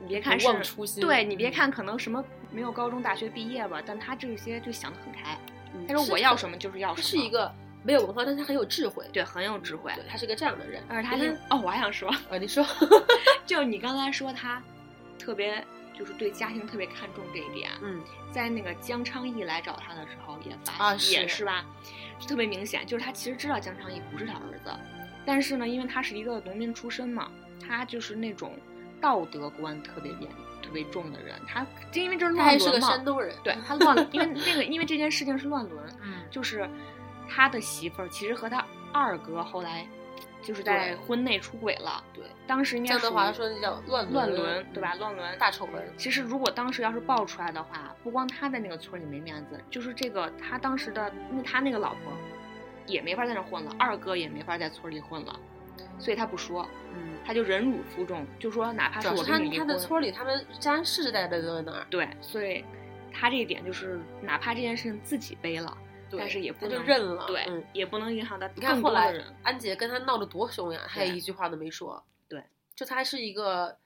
[0.00, 5.36] 你别看是忘初心对你别嗯看可能什么没有高中大学毕业吧，但他这些就想得很开。
[5.74, 7.50] 嗯他说我要什么就是要什么，是一个
[7.82, 9.04] 没有文化，但是他很有智慧。
[9.12, 9.90] 对很有智慧。
[9.94, 10.82] 对，他是个这样的人。
[10.88, 11.08] 而且
[11.48, 12.64] 他哦，我还想说，啊，你说，
[13.46, 14.62] 就你刚才说他
[15.18, 15.64] 特别
[15.98, 21.64] 就是对家庭特别看重这一点，嗯，在那个江昌义来找他的时候也发啊也是是吧，
[22.28, 24.70] 特别明显，就是他其实知道江昌义不是他儿子，
[25.24, 27.30] 但是呢，因为他是一个农民出身嘛，
[27.66, 28.58] 他就是那种
[29.00, 30.26] 道德观特别严、特
[30.72, 33.34] 别重的人，他就因为这是他还是个乱伦嘛，山东人。
[33.44, 36.68] 对 他乱，因为那个因为这件事情是乱伦，嗯，就是
[37.28, 39.86] 他的媳妇儿其实和他二哥后来
[40.42, 44.94] 就是在婚内出轨了，对，当时应该江德华说那叫乱乱伦伦，对吧？
[44.96, 45.82] 乱伦大丑闻。
[45.96, 52.12] 其实如果当时要是爆出来的话，不光他在那个村里没面子，就是这个他当时的那他那个老婆
[52.86, 55.38] 也没法在那混了，二哥也没法在村里混了，
[55.98, 62.64] 所以他不说，嗯，他就忍辱负重，就说哪怕是我主要是他他跟你离婚，的村里，他们家世世代代都在那儿，对，所以
[63.12, 65.76] 他这一点就是哪怕这件事情自己背了，
[66.18, 67.26] 但是也不他就能认了。
[67.26, 69.14] 对，嗯，也不能影响到你看后来。
[69.42, 72.02] 安杰跟他闹得多凶呀，他也一句话都没说。
[72.28, 72.42] 对，
[72.74, 73.76] 就他是一个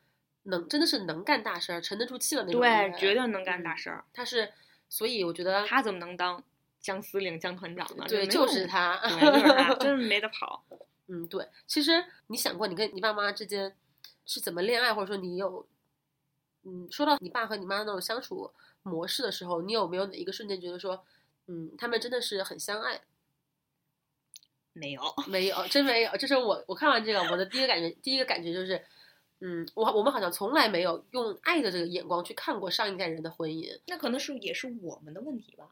[0.45, 2.93] 能真的是能干大事儿、沉得住气的那种人。
[2.93, 4.05] 对，绝对能干大嗯事儿。
[4.13, 4.51] 他是，
[4.89, 6.43] 所以我觉得他怎么能当
[6.81, 8.05] 江司令、江团长呢？
[8.09, 10.65] 对，就是他，对，就是他，真是没得跑。
[11.09, 11.49] 嗯，对。
[11.67, 13.77] 其实你想过，你跟你爸妈之间
[14.25, 15.67] 是怎么恋爱，或者说你有，
[16.65, 18.51] 嗯，说到你爸和你妈那种相处
[18.83, 21.05] 模式的时候，你有没有哪一个瞬间觉得说，
[21.47, 23.03] 嗯，他们真的是很相爱？
[24.73, 26.11] 没有，没有，真没有。
[26.19, 28.85] 这是我我看完这个，我的第一个感觉，第一个感觉就是，
[29.41, 33.81] 嗯，我我们好像从来没有用爱的这个眼光去看过上一代人的婚姻。
[33.87, 35.71] 那可能是也是我们的问题吧。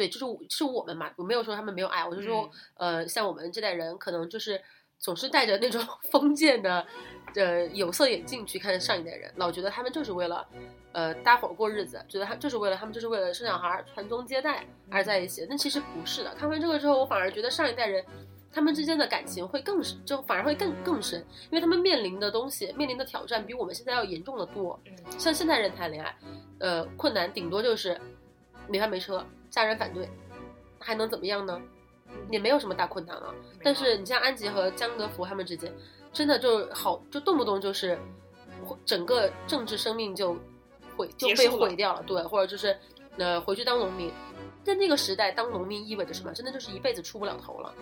[0.00, 4.58] 对，就是我是我们嘛，我没有说他们没有爱，我就说，嗯呃，像我们这代人，可能就是
[4.98, 5.78] 总是带着那种
[6.10, 6.86] 封建的，
[7.34, 10.46] 呃，有色眼镜去看上一代人，老觉得他们就是为了，
[10.92, 15.46] 呃，搭伙过日子，觉得他就是为了他们就是为了生小孩、传宗接代而在一起。
[15.50, 16.34] 那其实不是的。
[16.34, 18.02] 看完这个之后，我反而觉得上一代人。
[18.52, 24.76] 他们之间的感情会更深，就反而会更更深，因为他们面临的东西、面临的挑战比我们现在要严重的多。
[24.86, 26.16] 嗯像现代人谈恋爱，
[26.58, 27.96] 呃，困难顶多就是
[28.66, 30.08] 没房没车，家人反对，
[30.78, 31.60] 还能怎么样呢？
[32.30, 33.34] 也没有什么大困难啊。
[33.62, 35.72] 但是你像安吉和江德福他们之间，
[36.12, 37.98] 真的就好，就动不动就是
[38.84, 40.36] 整个政治生命就
[40.96, 42.76] 毁就被毁掉了，对，或者就是
[43.18, 44.12] 呃回去当农民。
[44.62, 46.32] 在那个时代，当农民意味着什么？
[46.32, 47.74] 真的就是一辈子出不了头了。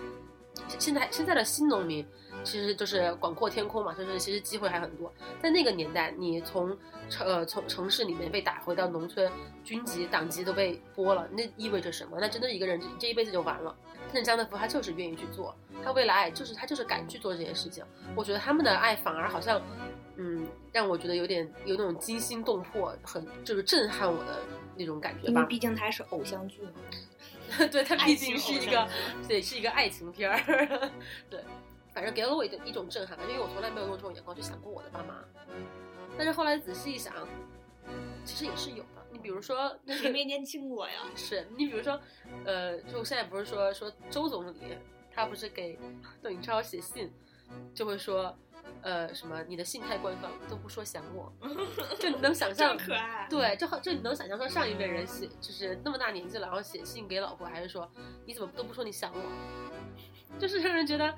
[0.78, 2.06] 现在现在的新农民
[2.44, 5.12] 其实就是广阔天空嘛，就是其实机会还很多。
[5.40, 6.76] 在那个年代，你从
[7.10, 9.30] 城呃从城市里面被打回到农村，
[9.64, 12.18] 军籍党籍都被剥了，那意味着什么？
[12.20, 13.74] 那真的一个人这这一辈子就完了。
[14.10, 17.84] 但是江德福他就是愿意去做，他为了爱，就是他就是敢去做这件事情。
[18.14, 19.60] 我觉得他们的爱反而好像，
[20.16, 24.38] 嗯，让我觉得有点有那种惊心动魄，很就是震撼我的
[24.76, 25.28] 那种感觉吧。
[25.28, 26.70] 因为毕竟它是偶像剧嘛。
[27.70, 28.88] 对，它毕竟是一个，
[29.26, 30.90] 对，是一个爱情片儿。
[31.28, 31.40] 对，
[31.98, 35.16] 反反正给了我一种一种震撼吧，因为我从来没有用这种眼光去想过我的爸妈。
[36.16, 37.12] 但是后来仔细一想，
[38.24, 39.04] 其实也是有的。
[39.10, 41.02] 你比如说，你没年轻过呀？
[41.16, 42.00] 是你比如说，
[42.44, 44.58] 呃，就现在不是说说周总理，
[45.12, 45.76] 他不是给
[46.22, 47.12] 邓颖超写信，
[47.74, 48.32] 就会说，
[48.82, 51.32] 呃，什么你的信太官方，都不说想我，
[51.98, 53.26] 就你能想象，可爱。
[53.28, 57.90] 对，就好，就你能想象说上一辈人写，就是那么大年纪了，然后写信给老婆，还是说
[58.24, 61.12] 你怎么都不说你想我，就是让人觉得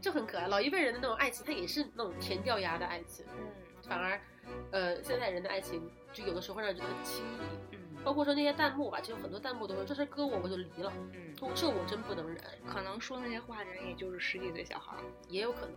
[0.00, 0.46] 就很可爱。
[0.48, 3.46] 老一辈人的那种爱情，它也是那种甜掉牙的爱情，嗯
[3.88, 4.20] 反而，
[4.70, 7.76] 呃，现在人的爱情就有的时候会让人觉得很轻易。
[7.76, 15.02] 嗯包括说那些弹幕吧，其实很多弹幕都说这事搁我我就离了，嗯，这我真不能忍，可能说那些话的人也就是十几岁小孩儿。
[15.28, 15.70] 也有可能。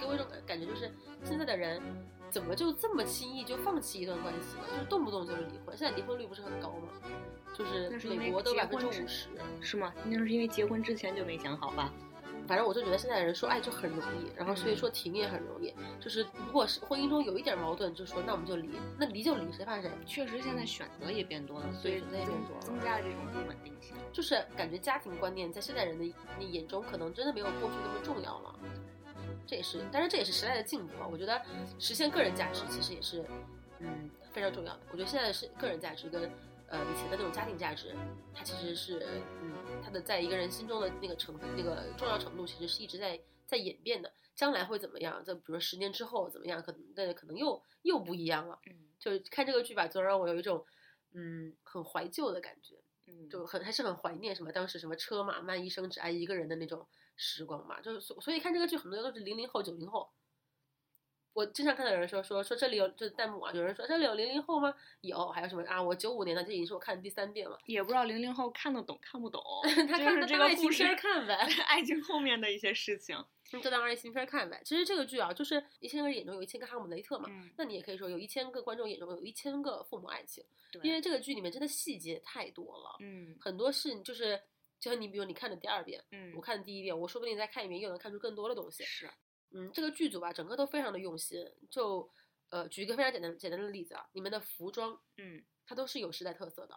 [0.00, 0.90] 给我一种感感觉就是
[1.22, 1.82] 现在的人
[2.30, 4.62] 怎么就这么轻易就放弃一段关系呢？
[4.72, 5.76] 就是动不动就是离婚。
[5.76, 6.88] 现在离婚率不是很高吗？
[7.52, 9.28] 就是美国都百分之五十。
[9.60, 9.92] 是吗？
[10.04, 11.92] 那是因为结婚之前就没想好吧？
[12.46, 15.72] 反正我就觉得现在人说爱就很容易，然后所以说停也很容易。
[16.00, 19.90] 就是如果是婚姻中有一点矛盾，就说那我们就离，那离就离，谁怕谁？
[20.06, 23.94] 确实，现在选择也变多了，所以选择也变多了增加了这种不稳定性。
[24.12, 26.04] 就是感觉家庭观念在现代人的
[26.44, 28.54] 眼中，可能真的没有过去那么重要了。
[29.46, 31.08] 这也是，但是这也是时代的进步啊。
[31.10, 31.40] 我觉得
[31.78, 33.24] 实现个人价值其实也是，
[33.78, 34.80] 嗯，非常重要的。
[34.90, 36.30] 我觉得现在是个人价值跟
[36.68, 37.94] 呃以前的那种家庭价值，
[38.32, 39.06] 它其实是，
[39.42, 44.12] 嗯，它的在一个人心中的那个成分、那个重要程度，其实是一直在在演变的。
[44.34, 45.24] 将来会怎么样？
[45.24, 46.60] 就比如说十年之后怎么样？
[46.60, 48.58] 可能那可能又又不一样了。
[48.66, 50.64] 嗯就看这个剧吧，总让我有一种
[51.12, 52.74] 嗯很怀旧的感觉。
[53.06, 57.80] 嗯，就很还是很怀念什么当时什么车马慢一生只爱一个人的那种时光嘛。
[57.80, 60.10] 就是所所以看这个剧，很多人都是零零后、九零后。
[61.34, 64.74] 我经常看到有人说说说这里有这弹幕啊，有人说这里有零零后吗？
[65.02, 65.82] 有，还有什么啊？
[65.82, 67.58] 我九五年的，这已经是我看的第三遍了。
[67.66, 69.42] 也不知道零零后看得懂看不懂，
[69.86, 71.34] 他看就是这当爱情个故事看呗，
[71.66, 73.22] 爱情后面的一些事情。
[73.62, 74.60] 就当爱情片儿看呗。
[74.64, 77.28] 其实这个剧啊，就是一千个人眼中有一千个哈姆雷特嘛。
[77.30, 80.42] 嗯，那你也可以说有一千个观众眼中有一千个父母爱情，
[80.72, 84.40] 对，因为这个剧里面真的细节太多了，嗯很多事就是
[84.80, 88.82] 就像你比如你看的第二遍，嗯我看的第一遍，我说不定再看一遍又能看出更多的东西。
[88.84, 89.08] 是
[89.52, 91.44] 嗯，这个剧组吧，整个都非常的用心。
[91.70, 92.10] 就
[92.50, 96.74] 呃，举一个非常简单简单的例子啊，你们的服装嗯它都是有时代特色的。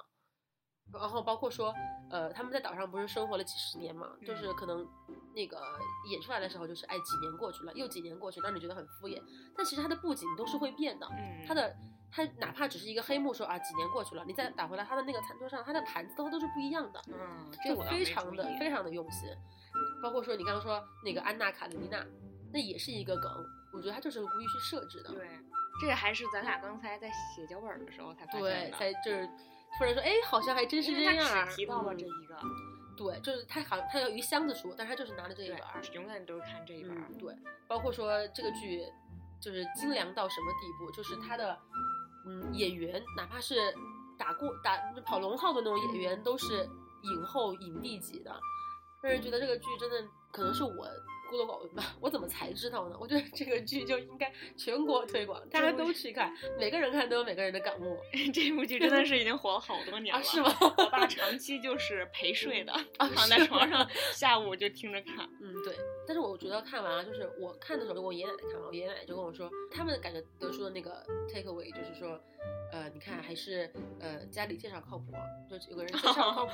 [0.94, 1.74] 然后包括说，
[2.10, 4.88] 呃，他们在岛上不是生活了几十年嘛，就是可能
[5.36, 5.62] 那个
[6.10, 9.22] 演出来的时候，就是哎几年过去了，又几年过去，让你觉得很敷衍。
[9.54, 11.76] 但其实它的布景都是会变的，嗯，它的
[12.10, 17.02] 它哪怕只是一个黑幕说啊几年过去了，你再打回来它的那个餐桌上，它的盘子都都是不一样的。
[17.08, 19.28] 嗯，就非常的非常的用心，
[20.02, 22.02] 包括说你刚刚说那个安娜卡列尼娜，
[22.52, 23.32] 那也是一个梗，
[23.74, 25.28] 我觉得他就是故意去设置的，对，
[25.82, 29.28] 这个还是咱俩刚才在写脚本的时候才发对现，的，才就是
[29.78, 32.40] 突然说，哎，好像还真是这样儿，他只提到了这嗯一个，
[32.96, 37.36] 对，就是他好像他有一箱子书，但是他就是拿了这一本儿，，永远都是看这一本对，
[37.68, 38.84] 包括说这个剧
[39.40, 41.58] 就是精良到什么地步，就是他的
[42.26, 43.56] 嗯演员，哪怕是
[44.18, 46.68] 打过打跑龙套的那种演员，都是
[47.04, 48.32] 影后影帝级的，
[49.04, 50.88] 让人觉得这个剧真的可能是我
[51.30, 52.98] 孤陋寡闻吧，我怎么才知道呢？
[53.00, 57.98] 我觉得这个剧就应该全国推广，大家都去看，每个人看都有每个人的感悟
[58.34, 60.54] 这部剧真的是已经火了好多年了，啊，是吗？
[60.78, 65.30] 我爸长期就是陪睡的，啊 躺在床上，下午就听着看。
[65.42, 65.76] 嗯，对。
[66.08, 72.18] 但是我觉得看完了，就是我看的时候，我爷爷奶奶看完，我爷爷奶奶就跟我说，他们感觉得出的那个 take away 就是说，
[72.72, 75.12] 呃，你看还是呃家里介绍靠谱，
[75.50, 76.54] 就有个人介绍 靠谱。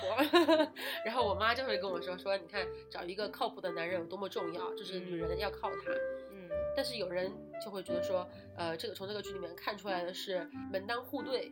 [1.06, 5.92] 然后我妈就会跟我说说，你看找一个靠谱的男人有多么重要，就是女人要靠他。
[6.32, 7.32] 嗯但是有人
[7.64, 11.52] 就会觉得说，呃，这个从这个剧里面看出来的是门当户对。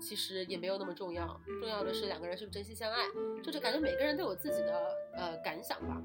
[0.00, 3.04] 其实也没有那么重要，重要的是两个人是不是真心相爱，
[3.42, 6.02] 就是感觉每个人都有自己的呃感想吧。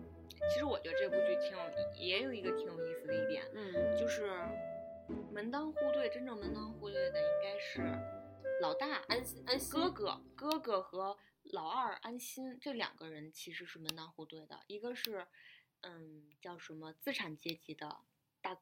[0.49, 1.59] 其实我觉得这部剧挺有，
[1.97, 4.29] 也有一个挺有意思的一点，嗯，就是
[5.31, 7.81] 门当户对，真正门当户对的应该是
[8.61, 15.27] 老大安心安心哥哥哥哥和老二安心这两个人其实是门当户对的，一个是
[15.81, 17.97] 嗯叫什么资产阶级的
[18.41, 18.57] 大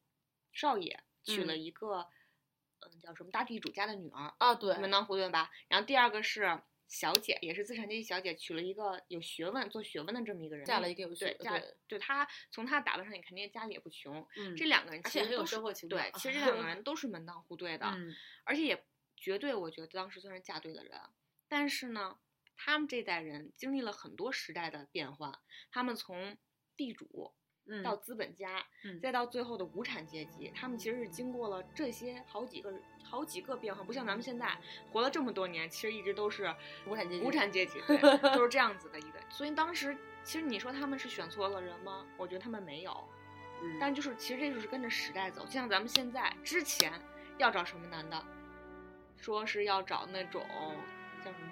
[0.52, 1.62] 少爷娶了嗯。
[1.62, 2.08] 一个
[2.82, 5.52] 嗯叫什么大地主家的女儿，啊，对，门当户对吧？
[5.68, 14.28] 然后第二个是小姐，也是资产阶级小姐，娶了一个有学问、做学问的这么一个人，嫁了一个有学对嫁对对她从她打扮上，你肯定家里也不穷。
[14.36, 18.84] 嗯这两个人其实都是生活情调对，其实这两个人 都是门当户对的，嗯而且也
[19.15, 20.99] 绝对我觉得当时算是嫁对的人。
[21.47, 22.19] 但是呢，
[22.58, 25.39] 他们这代人经历了很多时代的变换，
[25.71, 26.38] 他们从
[26.75, 27.34] 地主
[27.69, 34.58] 嗯到资本家，嗯再到最后的无产阶级，他们其实是经过了这些好几个好几个变化，不像咱们现在
[34.91, 36.53] 活了这么多年，其实一直都是
[36.88, 37.97] 无产阶级无产阶级，对，
[38.36, 39.19] 都是这样子的一个。
[39.29, 42.05] 所以当时其实你说他们是选错了人吗？
[42.17, 42.91] 我觉得他们没有，
[43.62, 46.91] 嗯，但就是其实这就是跟着时代走，就像咱们现在之前
[47.38, 48.23] 要找什么男的，
[49.17, 50.41] 说是要找那种
[51.23, 51.51] 叫什么，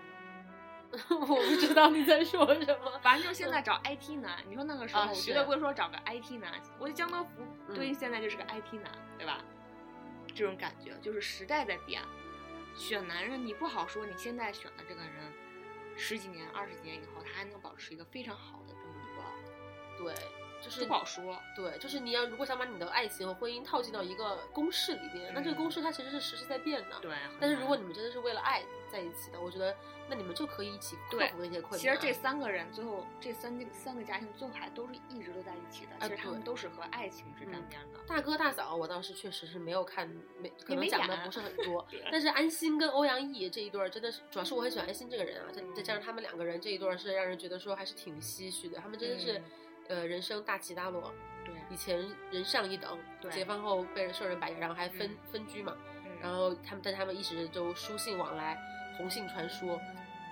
[1.09, 2.97] 我不知道你在说什么。
[3.01, 4.43] 反正就是现在找 IT 男。
[4.47, 6.53] 你说那个时候，绝对不会说找个 IT 男。
[6.79, 7.29] 我觉得江德福
[7.67, 9.43] 嗯对应现在就是个 IT 男，对吧？
[10.35, 12.01] 这种感觉就是时代在变，
[12.75, 15.11] 选男人你不好说，你现在选的这个人，
[15.95, 20.13] 十几年、二十几年以后，他还能保持一个非常好的这么一个，对，
[20.61, 21.39] 就是不好说。
[21.55, 26.99] 对，就是你要如果想把你的爱情和婚姻套进到一个公式里边，那这个公式它其实是时时在变的。
[27.01, 29.75] 对，但是如果你们真的是为了爱在一起的，我觉得
[30.09, 31.79] 那你们就可以一起克对服那些困难。
[31.79, 35.91] 其实这三个人最后，这三三个家庭最后还都是一直都在一起的。
[35.93, 37.99] 啊其实他们都是和爱情是沾嗯边的。
[38.07, 40.07] 大哥大嫂，我当时确实是没有看，
[40.39, 41.85] 没可能讲的不是很多。
[42.11, 48.79] 但是安心跟欧阳毅这一对儿真的是，主要是我很喜欢安心这个人啊，再再加上他们两个人这一对儿是让人觉得说还是挺唏嘘的。
[48.79, 49.41] 他们真的是，
[49.87, 51.13] 呃，人生大起大落。
[51.45, 52.99] 对，以前人上一等，
[53.31, 55.75] 解放后被人受人百厌，然后还分、嗯分居嘛。
[55.77, 58.57] 嗯然后他们，但他们一直就书信往来，
[58.97, 59.79] 红杏传说。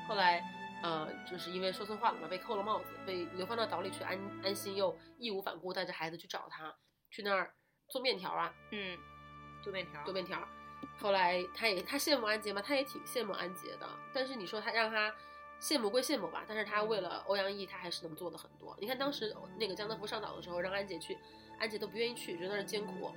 [0.08, 0.44] 后来，
[0.84, 4.04] 呃，就是因为说错话了嘛，被扣了帽子，被流放到岛里去。
[4.04, 6.76] 安安心又义无反顾带着孩子去找他，
[7.10, 7.54] 去那儿
[7.88, 8.98] 做面条啊，嗯，
[9.64, 10.40] 做面条，做面条。
[11.00, 13.88] 后来他也他羡慕安杰嘛，他也挺羡慕安杰的。
[14.14, 15.12] 但是你说他让他
[15.60, 18.78] 羡慕归羡慕吧，但是他为了欧阳毅，他还是能做的很多。
[18.80, 21.18] 你看当时那个江德福上岛的时候，让安杰去，
[21.58, 23.12] 安杰都不愿意去，觉得那是艰苦。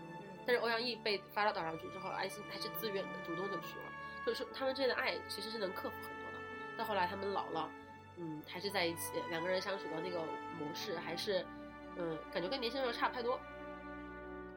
[0.47, 3.85] 但是欧阳毅被发到岛上去之后，安心还是自愿的，主动就去了。
[4.29, 6.39] 就是说他们之间的爱其实是能克服很多的。
[6.77, 7.71] 到后来他们老了，
[8.19, 10.19] 嗯，还是在一起，两个人相处的那个
[10.59, 11.43] 模式还是，
[11.97, 13.41] 嗯，感觉跟年轻时候差不太多。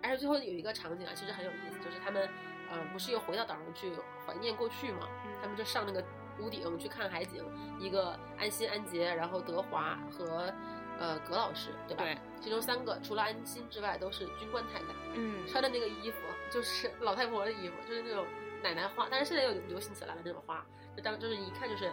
[0.03, 2.27] 而且最后有一个场景啊，其实很有意思，就是他们，
[2.69, 3.93] 呃，不是又回到岛上去
[4.27, 5.07] 怀念过去嘛？
[5.41, 6.03] 他们就上那个
[6.39, 7.45] 屋顶去看海景，
[7.79, 10.53] 一个安心、安杰，然后德华和
[10.99, 12.03] 呃葛老师，对吧？
[12.03, 16.17] 对，其中三个除了安心之外都是军官太太，嗯，穿的那个衣服
[16.49, 18.27] 就是老太婆的衣服，就是那种
[18.63, 21.91] 奶奶花，但是现在又流行起来了那种花，就当就是一看就是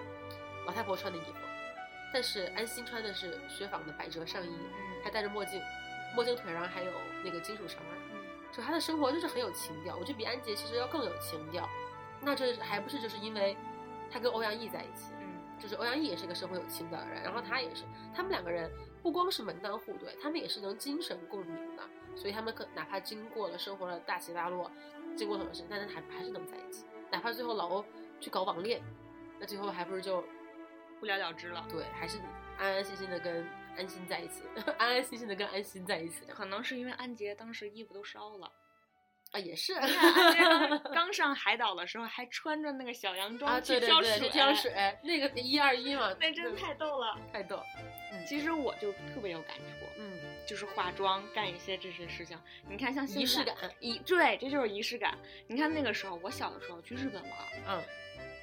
[0.66, 1.34] 老太婆穿的衣服。
[2.12, 4.56] 但是安心穿的是雪纺的百褶上衣，
[5.04, 5.60] 还戴着墨镜，
[6.14, 6.92] 墨镜腿上还有
[7.24, 7.92] 那个金属绳儿，
[8.50, 9.94] 就她的生活就是很有情调。
[9.96, 11.68] 我觉得比安杰其实要更有情调。
[12.20, 13.56] 那这还不是就是因为
[14.10, 18.70] 她跟欧阳毅在一起，嗯就是欧阳毅也是一个生活有情调的人，然后他也是，他们两个人
[19.02, 21.82] 不光是门当户对，他们也是能精神共鸣的，
[22.18, 24.68] 所以他们可哪怕经过了生活的大起大落，
[25.16, 27.84] 经过很多事，但是还还是能在一起，哪怕最后老欧
[28.18, 28.82] 去搞网恋，
[29.38, 30.24] 那最后还不是就
[30.98, 31.64] 不了了之了。
[31.70, 32.18] 对，还是
[32.58, 34.42] 安安心心的跟安心在一起，
[34.78, 38.50] 安安心心的跟安心在一起的可能是因为安杰当时衣服都烧了，
[39.30, 47.14] 啊，也是你看安杰刚 刚上海岛的时候还穿着那个小洋装啊，去挑对对对，水，去挑水，那个一二一嘛， 那真太逗了。
[47.32, 47.62] 太逗，
[48.26, 52.38] 其实我就特别有感触，嗯，就是化妆干一些这些事情。
[52.68, 55.16] 你看，像仪式感，仪对，这就是仪式感。
[55.46, 57.32] 你看那个时候，我小的时候去日本玩，
[57.68, 57.82] 嗯，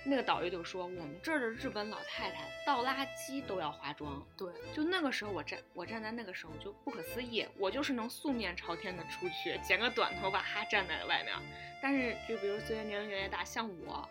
[0.07, 4.23] 那个导游就说我们这儿的日本老太太倒垃圾都要化妆。
[4.37, 11.35] 对，就那个时候，我站我站在那个时候就不可思议，我就是能素面朝天的出去，剪个短头发哈站在外面。
[11.81, 14.07] 但是就比如随着年龄越来越大，像我，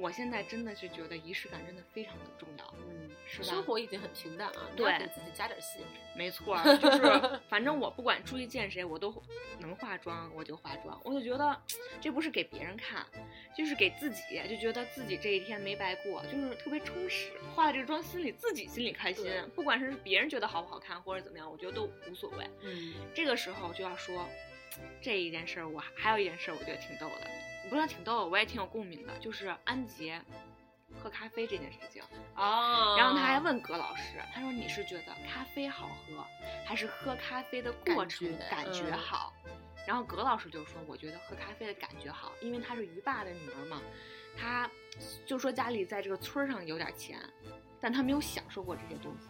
[0.00, 2.74] 我现在真的是觉得仪式感真的非常的重要。
[2.88, 5.80] 嗯，是吧生活已经很平淡啊，对给自己加点戏，
[6.16, 9.14] 没错儿， 就是反正我不管出去见谁，我都
[9.58, 10.98] 能化妆，我就化妆。
[11.04, 11.56] 我就觉得
[12.00, 13.06] 这不是给别人看，
[13.54, 17.30] 就是给自己，就觉得自己这一天没白过，就是特别充实。
[17.54, 22.44] 化了这个妆，心里自己心里开心，不管是别人觉得好不好看或者怎么样，我觉得都无所谓。
[22.62, 24.26] 嗯，这个时候就要说
[25.02, 27.30] 这一件事儿，我还有一件事儿，我觉得挺逗的，
[27.68, 30.20] 不是挺逗的，我也挺有共鸣的，就是安杰
[31.00, 32.02] 喝咖啡这件事情。
[32.34, 36.24] 哦，然后他还问葛老师，他说你是觉得咖啡好喝，
[36.64, 39.32] 还是喝咖啡的过程感觉好？
[39.86, 43.80] 然后葛老师就说，我觉得喝咖啡的感觉好，因为她是于爸的女儿嘛，
[44.36, 44.68] 她
[45.24, 47.18] 就说家里在这个村上有点钱，
[47.80, 49.28] 但她没有享受过这些东西，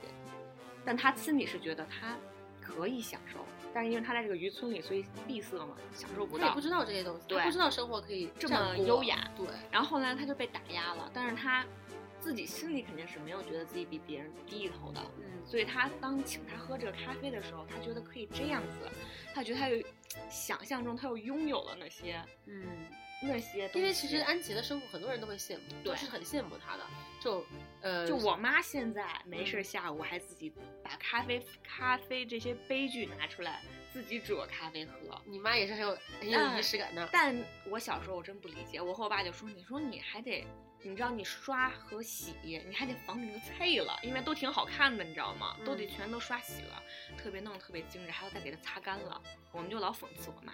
[0.85, 2.17] 但她心里是觉得她
[2.61, 6.61] 可以享受，但是因为他在这个渔村里，所以闭塞嘛，享受不到他也不。
[6.61, 11.65] 知道这些东西，对他不知道生活可以这么优雅对，然后后来他就被打压了，但是他
[12.21, 18.89] 自己心里肯定是没有觉得自己比别人低一头的，嗯，所以他当请他喝这个咖啡的时候，他觉得可以这样子，
[19.35, 19.83] 他觉得他有
[20.29, 22.67] 想象中他又拥有了那些嗯，
[23.23, 23.79] 那些东西。
[23.79, 26.87] 因为其实安琪的生活很多人都会羡慕，对都是很羡慕她的，
[27.21, 27.45] 就
[27.81, 30.53] 呃，就我妈现在没嗯事儿下午还自己
[30.83, 33.63] 把咖啡咖啡这些杯具拿出来
[33.93, 35.21] 自己煮个咖啡喝。
[35.25, 37.09] 你妈也是很有很有仪式感的。
[37.13, 37.37] 但
[37.69, 40.47] 我小时候我真不理解，我和我爸就说：“你说你还得，
[40.83, 45.57] 你知道你刷和洗，你还得防止那个脆了，因为都挺好看的，你知道吗？
[45.65, 46.83] 都得全都刷洗了，
[47.19, 49.21] 特别弄得特别精致，还要再给它擦干了。”
[49.53, 50.53] 我们就老讽刺我妈。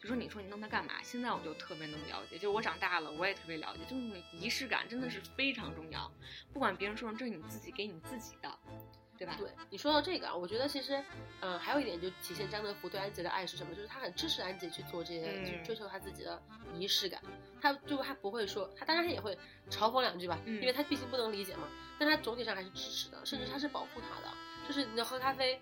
[0.00, 0.94] 就说你说你弄它干嘛？
[1.02, 6.10] 现在我就特别能了解，就是我长大了，我也特别了解，就是那种仪式感真的是非常重要。
[6.54, 8.50] 不管别人说什么，这是你自己给你自己的，
[9.18, 9.36] 对吧？
[9.38, 11.04] 对你说到这个啊，我觉得其实，
[11.40, 13.74] 嗯，还有一点就体现张德福对安杰的爱是什么？
[13.74, 16.42] 就是他很支持安杰去做这些，去追求他自己的
[16.74, 17.20] 仪式感。
[17.60, 19.36] 他就他不会说，他当然他也会
[19.68, 21.68] 嘲讽两句吧，因为他毕竟不能理解嘛。
[22.00, 24.34] 但他总体上还是支持的，甚至他是保护他的。
[24.66, 25.60] 就是你要喝咖啡。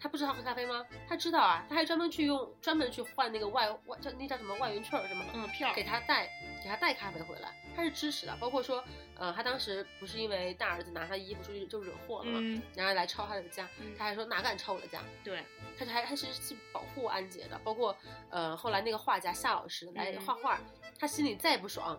[0.00, 0.84] 他不知道喝咖啡吗？
[1.08, 6.28] 他知道啊，他还专门去用专门去换那个外外叫那叫什么外援券儿什么嗯票给他带
[6.62, 8.36] 给他带咖啡回来，他是支持的。
[8.40, 8.82] 包括说，
[9.16, 15.02] 呃，他当时不是因为大儿子拿他衣服出去就惹祸了嘛，然后来抄他的家，他还说哪敢抄我的家？
[15.24, 15.44] 对，
[15.78, 17.58] 他还他是去保护安杰的。
[17.64, 17.96] 包括
[18.30, 20.60] 呃后来那个画家夏老师来画画，
[20.98, 21.98] 他心里再不爽，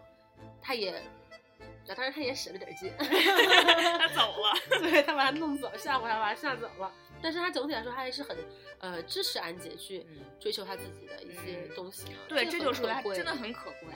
[0.61, 1.01] 他也，
[1.95, 6.91] 当然他也使了点劲， 他走了， 对他把他弄走，吓唬他把他吓走了。
[7.21, 8.37] 但是他总体来说，他还是很，
[8.79, 10.05] 呃，支持安杰去
[10.39, 12.19] 追求他自己的一些东西啊。
[12.29, 13.89] 对，这就是他真的很可贵。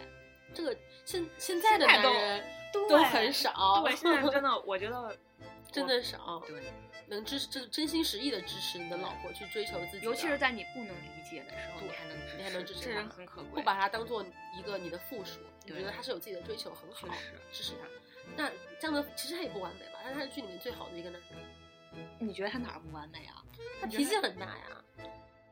[0.54, 0.76] 这个
[1.06, 3.82] 现现在的男人都很少。
[3.84, 5.18] 对，现在真的，我觉得
[5.72, 6.44] 真的少。
[6.46, 6.62] 对，
[7.08, 10.06] 能支持，真真心实意的支持你的老婆去追求自己。
[10.06, 13.50] 尤其是在你不能理解的时候，你还能你还能支持，这人很可贵。
[13.56, 14.24] 不把他当做
[14.58, 17.08] 一个你的附属，你觉得他是有自己的追求，很好，
[17.52, 17.88] 支持他。
[18.36, 18.50] 那
[18.80, 20.00] 这样的其实他也不完美吧？
[20.04, 21.40] 但是他是剧里面最好的一个男人。
[22.20, 23.44] 你觉得他哪儿不完美啊？
[23.80, 24.84] 他脾气很大呀，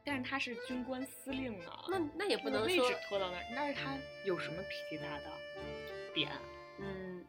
[0.03, 1.85] 但是他是军官司令啊。
[1.87, 3.43] 那那也不能说位置拖到那儿。
[3.53, 3.95] 那是他
[4.25, 5.25] 有什么脾气大的
[6.13, 6.31] 点？
[6.79, 7.23] 嗯，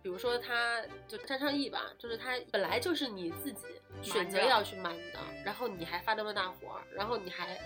[0.00, 3.66] 比如说他就张昌义吧，就是他本来就是你自己
[4.00, 7.58] 选择要去瞒的，然后你还发那么大火，然后你还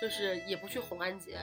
[0.00, 1.38] 就是也不去哄安杰。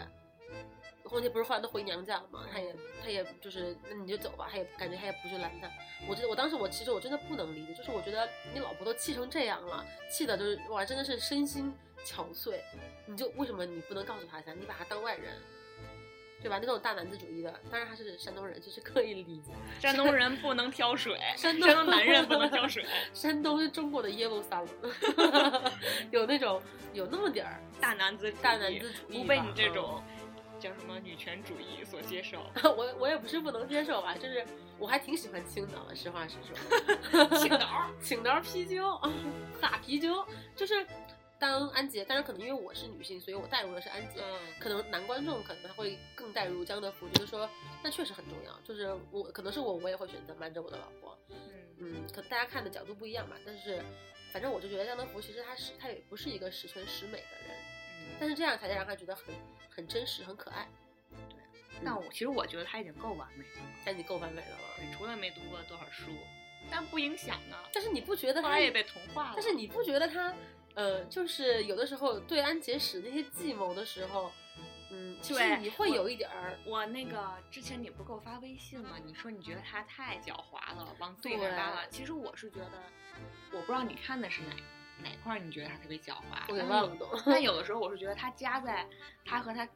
[1.07, 2.45] 后天不是后来都回娘家了吗？
[2.51, 4.47] 他也，他也就是，那你就走吧。
[4.51, 5.69] 他也感觉他也不去拦他。
[6.07, 11.73] 我觉得我当时我其实我真的不能理解，就是我觉得你老婆都气成这样了，气的就是哇，真的是身心
[12.05, 12.59] 憔悴。
[13.05, 14.53] 你就为什么你不能告诉他一下？
[14.53, 15.33] 你把他当外人，
[16.41, 16.59] 对吧？
[16.61, 19.51] 那种大男子主义的，当然他是山东人，就是可以理解。
[19.79, 22.85] 山东人不能挑水，山东男人不能挑水。
[23.13, 25.71] 山东是中国的耶路撒冷，
[26.11, 26.61] 有那种
[26.93, 30.03] 有那么点儿大男子大男子主义，不被你这种。
[30.59, 32.45] 叫什么女权主义所接受？
[32.63, 34.45] 我我也不是不能接受吧，就是
[34.77, 37.25] 我还挺喜欢青岛的，实话实说。
[37.37, 38.95] 青岛，青岛啤酒，
[39.61, 40.85] 哈啤酒，就是
[41.39, 44.21] 当安杰，但是可能因为我是女性，所以我带入的是安杰。
[44.59, 47.49] 可能男观众可能会更带入江德福，就是说
[47.83, 48.59] 那确实很重要。
[48.63, 51.17] 就是我可能是我，我也会选择瞒着我的老婆。
[51.29, 51.37] 嗯
[51.79, 53.79] 嗯，可能大家看的角度不一样吧，但是
[54.33, 57.55] 反正我就觉得江德福其实他是他也不是一个十全十美的人，
[58.19, 59.33] 但是这样才让他觉得很。
[59.69, 60.67] 很真实，很可爱。
[61.29, 61.37] 对，
[61.83, 64.63] 那我其实我觉得他已经够完美了，但你够完美了吗？
[64.75, 66.09] 对，除了没读过多少书，
[66.71, 67.69] 但不影响啊。
[67.71, 69.33] 但是你不觉得他也被同化了？
[69.35, 70.33] 但是你不觉得他，
[70.73, 74.31] 呃，就是有的时候对安杰使那些计谋的时候，
[74.89, 76.57] 嗯，其实你会有一点儿。
[76.65, 78.97] 我那个之前你不给我发微信吗？
[79.05, 81.87] 你说你觉得他太狡猾了，往自己那扒了。
[81.91, 82.81] 其实我是觉得，
[83.51, 84.55] 我不知道你看的是哪。
[85.03, 86.45] 哪块你觉得他特别狡猾？
[86.49, 87.09] 我给忘不懂。
[87.25, 88.85] 但有的时候我是觉得他夹在
[89.23, 89.67] 他和他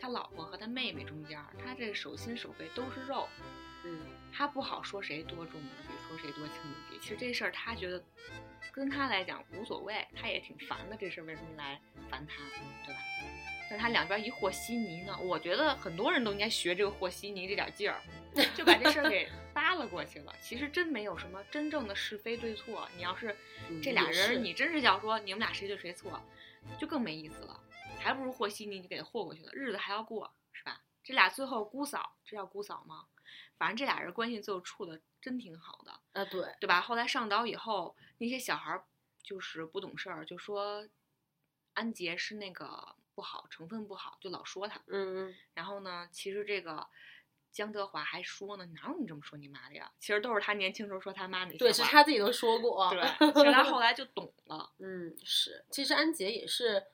[0.00, 3.28] 他老婆和他妹妹中间，他这手心手背都是肉，
[3.84, 4.00] 嗯，
[4.32, 6.98] 他不好说谁多重一句，说谁多轻一句。
[7.00, 8.02] 其实这事儿他觉得
[8.72, 10.96] 跟他来讲无所谓，他也挺烦的。
[10.96, 12.42] 这事儿为什么来烦他，
[12.86, 13.00] 对吧？
[13.70, 18.02] 但他两边一和稀泥呢，我觉得很多人都应该学这个和稀泥这点劲儿，
[18.56, 20.34] 就把这事儿给 扒拉过去了。
[20.42, 22.88] 其实真没有什么真正的是非对错。
[22.96, 23.36] 你要是
[23.80, 26.20] 这俩人，你真是要说你们俩谁对谁错，
[26.80, 27.60] 就更没意思了。
[28.00, 30.80] 还不如和稀泥，你给他和过去了，日子还要过，是吧？
[31.04, 33.06] 这俩最后姑嫂，这叫姑嫂吗？
[33.56, 36.80] 反正这俩人关系最后处的真挺好的啊，对对吧？
[36.80, 38.82] 后来上岛以后，那些小孩
[39.22, 40.88] 就是不懂事儿，就说
[41.74, 42.96] 安杰是那个。
[43.14, 44.80] 不好，成分不好，就老说他。
[44.86, 45.34] 嗯嗯。
[45.54, 46.86] 然后呢，其实这个
[47.52, 49.90] 江德华还说呢，哪有你这么说你妈的呀？
[49.98, 52.88] 其实都是他年轻时候说他妈那些对，是他自己都说过。
[52.90, 53.00] 对，
[53.32, 54.70] 其实他后来就懂了。
[54.78, 55.64] 嗯，是。
[55.70, 56.86] 其实安杰也是，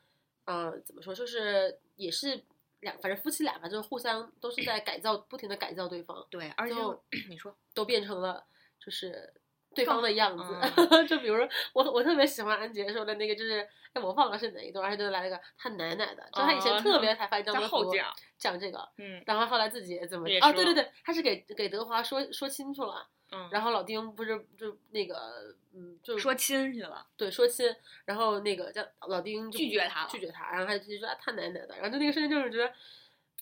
[0.45, 2.43] 呃，怎么说，就是也是
[2.81, 6.27] 两，反正夫妻俩吧，就是互相都是在改造，不停的改造对方。
[6.31, 6.75] 对，而且
[7.29, 8.47] 你说都变成了
[8.79, 9.33] 就是
[9.77, 10.59] 对方的样子。
[11.07, 13.61] 就比如说我我特别喜欢安杰说的那个，就是
[13.93, 20.51] 哎我忘了是哪一段，他就来了个他奶奶的，就他以前特别才发张德福讲讲这个，嗯，然后后来自己怎么啊？
[20.53, 23.07] 对对对，他是给给德华说说清楚了。
[23.33, 27.69] 嗯，然后老丁不是就那个，嗯，就说亲去了，对，说亲，
[28.05, 32.67] 然后那个叫老丁拒绝他，拒绝他，然后他就说他奶奶的，然后就那个瞬间就是觉得，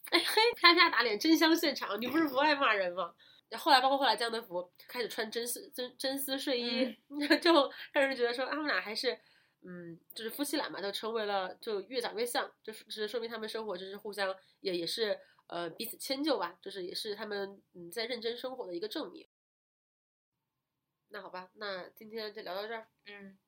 [0.08, 3.12] 哎嘿，啪啪打脸，真香现场，你不是不爱骂人吗？
[3.54, 6.92] 然后后来包括后来江德福开始穿真丝真真丝睡衣，
[7.40, 7.52] 就
[7.92, 9.16] 让人觉得说他们俩还是，
[9.62, 19.24] 嗯，就是夫妻俩嘛，就成为了就越长越像，就是是说明他们生活就是互相也也是呃彼此迁就吧，就是也是他们嗯在认真生活的一个证明。
[21.10, 22.88] 那好吧，那今天就聊到这儿。
[23.06, 23.38] 嗯，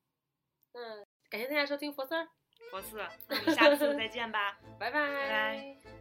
[0.72, 2.28] 那感谢大家收听佛四儿，
[2.70, 2.96] 佛四，
[3.26, 5.95] 那我们下次再见吧， 拜拜拜拜。